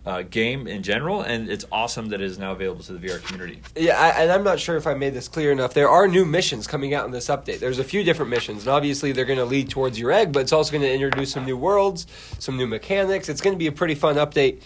uh, 0.06 0.22
game 0.22 0.68
in 0.68 0.84
general, 0.84 1.22
and 1.22 1.50
it's 1.50 1.64
awesome 1.72 2.08
that 2.10 2.20
it 2.20 2.24
is 2.24 2.38
now 2.38 2.52
available 2.52 2.82
to 2.84 2.92
the 2.92 3.06
VR 3.06 3.22
community. 3.24 3.60
Yeah, 3.74 4.00
I, 4.00 4.22
and 4.22 4.30
I'm 4.30 4.44
not 4.44 4.60
sure 4.60 4.76
if 4.76 4.86
I 4.86 4.94
made 4.94 5.14
this 5.14 5.26
clear 5.26 5.50
enough. 5.50 5.74
There 5.74 5.88
are 5.88 6.06
new 6.06 6.24
missions 6.24 6.68
coming 6.68 6.94
out 6.94 7.06
in 7.06 7.10
this 7.10 7.26
update. 7.26 7.58
There's 7.58 7.80
a 7.80 7.84
few 7.84 8.04
different 8.04 8.30
missions, 8.30 8.62
and 8.62 8.68
obviously 8.68 9.10
they're 9.10 9.24
going 9.24 9.40
to 9.40 9.44
lead 9.44 9.68
towards 9.68 9.98
your 9.98 10.12
egg, 10.12 10.32
but 10.32 10.40
it's 10.40 10.52
also 10.52 10.70
going 10.70 10.82
to 10.82 10.92
introduce 10.92 11.32
some 11.32 11.44
new 11.44 11.56
worlds, 11.56 12.06
some 12.38 12.56
new 12.56 12.68
mechanics. 12.68 13.28
It's 13.28 13.40
going 13.40 13.54
to 13.54 13.58
be 13.58 13.66
a 13.66 13.72
pretty 13.72 13.96
fun 13.96 14.14
update. 14.14 14.62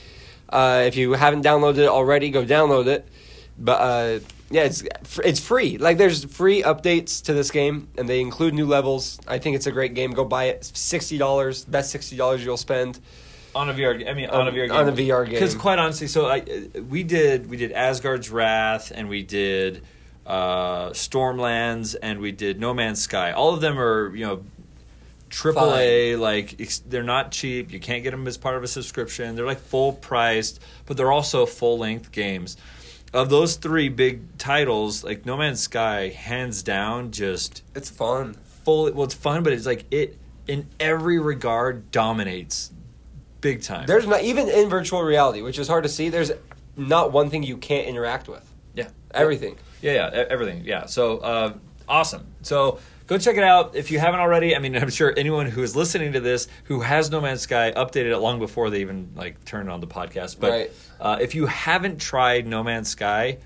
Uh, 0.50 0.82
if 0.86 0.96
you 0.96 1.12
haven't 1.14 1.42
downloaded 1.42 1.78
it 1.78 1.88
already, 1.88 2.30
go 2.30 2.44
download 2.44 2.86
it. 2.86 3.08
But 3.58 3.80
uh, 3.80 4.18
yeah, 4.50 4.64
it's 4.64 4.84
it's 5.24 5.40
free. 5.40 5.78
Like 5.78 5.96
there's 5.96 6.24
free 6.24 6.62
updates 6.62 7.22
to 7.24 7.32
this 7.32 7.50
game, 7.50 7.88
and 7.96 8.06
they 8.06 8.20
include 8.20 8.52
new 8.52 8.66
levels. 8.66 9.18
I 9.26 9.38
think 9.38 9.56
it's 9.56 9.66
a 9.66 9.72
great 9.72 9.94
game. 9.94 10.10
Go 10.10 10.24
buy 10.24 10.44
it. 10.44 10.64
Sixty 10.64 11.16
dollars, 11.16 11.64
best 11.64 11.90
sixty 11.90 12.16
dollars 12.16 12.44
you'll 12.44 12.56
spend. 12.56 13.00
On 13.54 13.68
a 13.68 13.74
VR. 13.74 14.08
I 14.08 14.14
mean, 14.14 14.30
on, 14.30 14.48
a 14.48 14.52
VR 14.52 14.68
game. 14.68 14.76
on 14.76 14.88
a 14.88 14.92
VR 14.92 15.24
game. 15.24 15.34
Because 15.34 15.54
quite 15.54 15.78
honestly, 15.78 16.06
so 16.06 16.26
I 16.26 16.42
we 16.88 17.02
did 17.02 17.48
we 17.48 17.56
did 17.56 17.72
Asgard's 17.72 18.30
Wrath 18.30 18.92
and 18.94 19.08
we 19.08 19.22
did 19.22 19.82
uh, 20.26 20.90
Stormlands 20.90 21.96
and 22.00 22.20
we 22.20 22.32
did 22.32 22.60
No 22.60 22.72
Man's 22.74 23.00
Sky. 23.00 23.32
All 23.32 23.52
of 23.54 23.60
them 23.60 23.78
are 23.78 24.14
you 24.14 24.26
know 24.26 24.44
triple 25.28 25.74
A. 25.74 26.16
Like 26.16 26.60
ex- 26.60 26.80
they're 26.80 27.02
not 27.02 27.32
cheap. 27.32 27.72
You 27.72 27.80
can't 27.80 28.02
get 28.02 28.10
them 28.10 28.26
as 28.26 28.36
part 28.36 28.56
of 28.56 28.62
a 28.62 28.68
subscription. 28.68 29.34
They're 29.36 29.46
like 29.46 29.60
full 29.60 29.92
priced, 29.94 30.60
but 30.86 30.96
they're 30.96 31.12
also 31.12 31.46
full 31.46 31.78
length 31.78 32.12
games. 32.12 32.56
Of 33.12 33.28
those 33.28 33.56
three 33.56 33.88
big 33.88 34.38
titles, 34.38 35.02
like 35.02 35.26
No 35.26 35.36
Man's 35.36 35.60
Sky, 35.60 36.10
hands 36.10 36.62
down, 36.62 37.10
just 37.10 37.62
It's 37.74 37.90
fun. 37.90 38.34
full. 38.64 38.92
Well, 38.92 39.04
it's 39.04 39.14
fun, 39.14 39.42
but 39.42 39.52
it's 39.52 39.66
like 39.66 39.84
it 39.90 40.16
in 40.46 40.68
every 40.78 41.18
regard 41.18 41.90
dominates 41.90 42.70
big 43.40 43.62
time. 43.62 43.86
There's 43.86 44.06
not 44.06 44.22
even 44.22 44.48
in 44.48 44.68
virtual 44.68 45.02
reality, 45.02 45.42
which 45.42 45.58
is 45.58 45.68
hard 45.68 45.82
to 45.84 45.88
see. 45.88 46.08
There's 46.08 46.32
not 46.76 47.12
one 47.12 47.30
thing 47.30 47.42
you 47.42 47.56
can't 47.56 47.86
interact 47.86 48.28
with. 48.28 48.46
Yeah, 48.74 48.88
Everything. 49.12 49.56
Yeah, 49.82 49.92
yeah, 49.92 50.08
e- 50.22 50.26
everything. 50.30 50.62
Yeah, 50.64 50.86
so 50.86 51.18
uh, 51.18 51.52
awesome. 51.88 52.26
So 52.42 52.78
go 53.06 53.18
check 53.18 53.36
it 53.36 53.42
out 53.42 53.74
if 53.74 53.90
you 53.90 53.98
haven't 53.98 54.20
already. 54.20 54.54
I 54.54 54.58
mean, 54.58 54.76
I'm 54.82 54.90
sure 54.90 55.12
anyone 55.16 55.46
who 55.46 55.62
is 55.62 55.74
listening 55.74 56.12
to 56.12 56.20
this 56.20 56.48
who 56.64 56.80
has 56.80 57.10
No 57.10 57.20
Man's 57.20 57.40
Sky 57.40 57.72
updated 57.76 58.12
it 58.12 58.18
long 58.18 58.38
before 58.38 58.70
they 58.70 58.80
even 58.82 59.10
like 59.16 59.44
turned 59.44 59.70
on 59.70 59.80
the 59.80 59.86
podcast. 59.86 60.38
But 60.38 60.50
Right. 60.50 60.70
uh, 61.00 61.18
if 61.20 61.34
you 61.34 61.46
haven't 61.46 62.00
tried 62.00 62.46
No 62.46 62.62
Man's 62.62 62.88
Sky, 62.90 63.38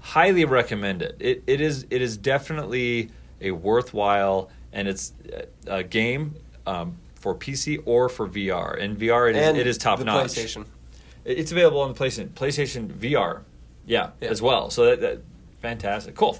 highly 0.00 0.44
recommend 0.44 1.02
it. 1.02 1.16
It 1.20 1.42
it 1.46 1.60
is 1.60 1.86
it 1.90 2.00
is 2.02 2.16
definitely 2.16 3.10
a 3.40 3.50
worthwhile 3.50 4.50
and 4.72 4.86
it's 4.88 5.12
a 5.66 5.82
game 5.82 6.34
um, 6.66 6.98
for 7.18 7.34
PC 7.34 7.82
or 7.84 8.08
for 8.08 8.28
VR. 8.28 8.80
And 8.80 8.96
VR 8.98 9.30
it 9.30 9.36
is, 9.36 9.46
and 9.48 9.56
it 9.58 9.66
is 9.66 9.78
top 9.78 10.00
notch. 10.00 10.28
PlayStation. 10.32 10.64
It's 11.24 11.52
available 11.52 11.80
on 11.80 11.92
the 11.92 11.98
PlayStation 11.98 12.28
PlayStation 12.30 12.88
VR, 12.88 13.40
yeah, 13.86 14.10
Yeah. 14.20 14.28
as 14.30 14.40
well. 14.40 14.70
So 14.70 14.86
that, 14.86 15.00
that 15.00 15.18
fantastic, 15.60 16.14
cool. 16.14 16.38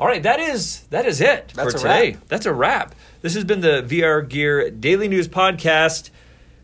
All 0.00 0.06
right, 0.06 0.22
that 0.22 0.40
is 0.40 0.80
that 0.90 1.06
is 1.06 1.20
it 1.20 1.52
That's 1.54 1.72
for 1.72 1.76
a 1.76 1.80
today. 1.80 2.10
wrap. 2.12 2.28
That's 2.28 2.46
a 2.46 2.52
wrap. 2.52 2.94
This 3.22 3.34
has 3.34 3.44
been 3.44 3.60
the 3.60 3.82
VR 3.82 4.28
Gear 4.28 4.70
Daily 4.70 5.08
News 5.08 5.28
Podcast 5.28 6.10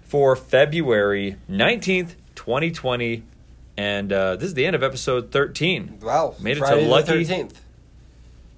for 0.02 0.34
February 0.36 1.36
nineteenth, 1.46 2.16
twenty 2.34 2.70
twenty, 2.72 3.22
and 3.76 4.12
uh, 4.12 4.36
this 4.36 4.46
is 4.48 4.54
the 4.54 4.66
end 4.66 4.74
of 4.74 4.82
episode 4.82 5.30
thirteen. 5.30 5.98
Wow. 6.02 6.34
Made 6.40 6.56
it 6.56 6.60
Friday 6.60 6.84
to 6.84 6.88
lucky. 6.88 7.24
13th. 7.24 7.52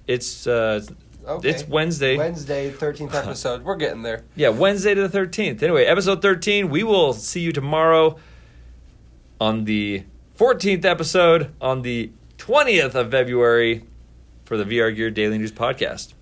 It's 0.07 0.47
uh, 0.47 0.85
Okay. 1.27 1.49
it's 1.51 1.67
Wednesday. 1.67 2.17
Wednesday, 2.17 2.71
13th 2.71 3.15
episode. 3.23 3.65
We're 3.65 3.77
getting 3.77 4.03
there. 4.03 4.25
Yeah, 4.35 4.49
Wednesday 4.51 4.95
to 4.95 5.07
the 5.07 5.19
13th. 5.19 5.63
Anyway, 5.63 5.85
episode 5.85 6.23
13. 6.23 6.69
We 6.71 6.83
will 6.83 7.13
see 7.13 7.41
you 7.41 7.53
tomorrow 7.53 8.17
on 9.41 9.65
the 9.65 10.05
14th 10.39 10.85
episode 10.85 11.53
on 11.61 11.83
the 11.83 12.11
20th 12.39 12.95
of 12.95 13.11
February 13.11 13.85
for 14.45 14.57
the 14.57 14.65
VR 14.65 14.95
Gear 14.95 15.11
Daily 15.11 15.39
News 15.39 15.53
podcast. 15.53 16.15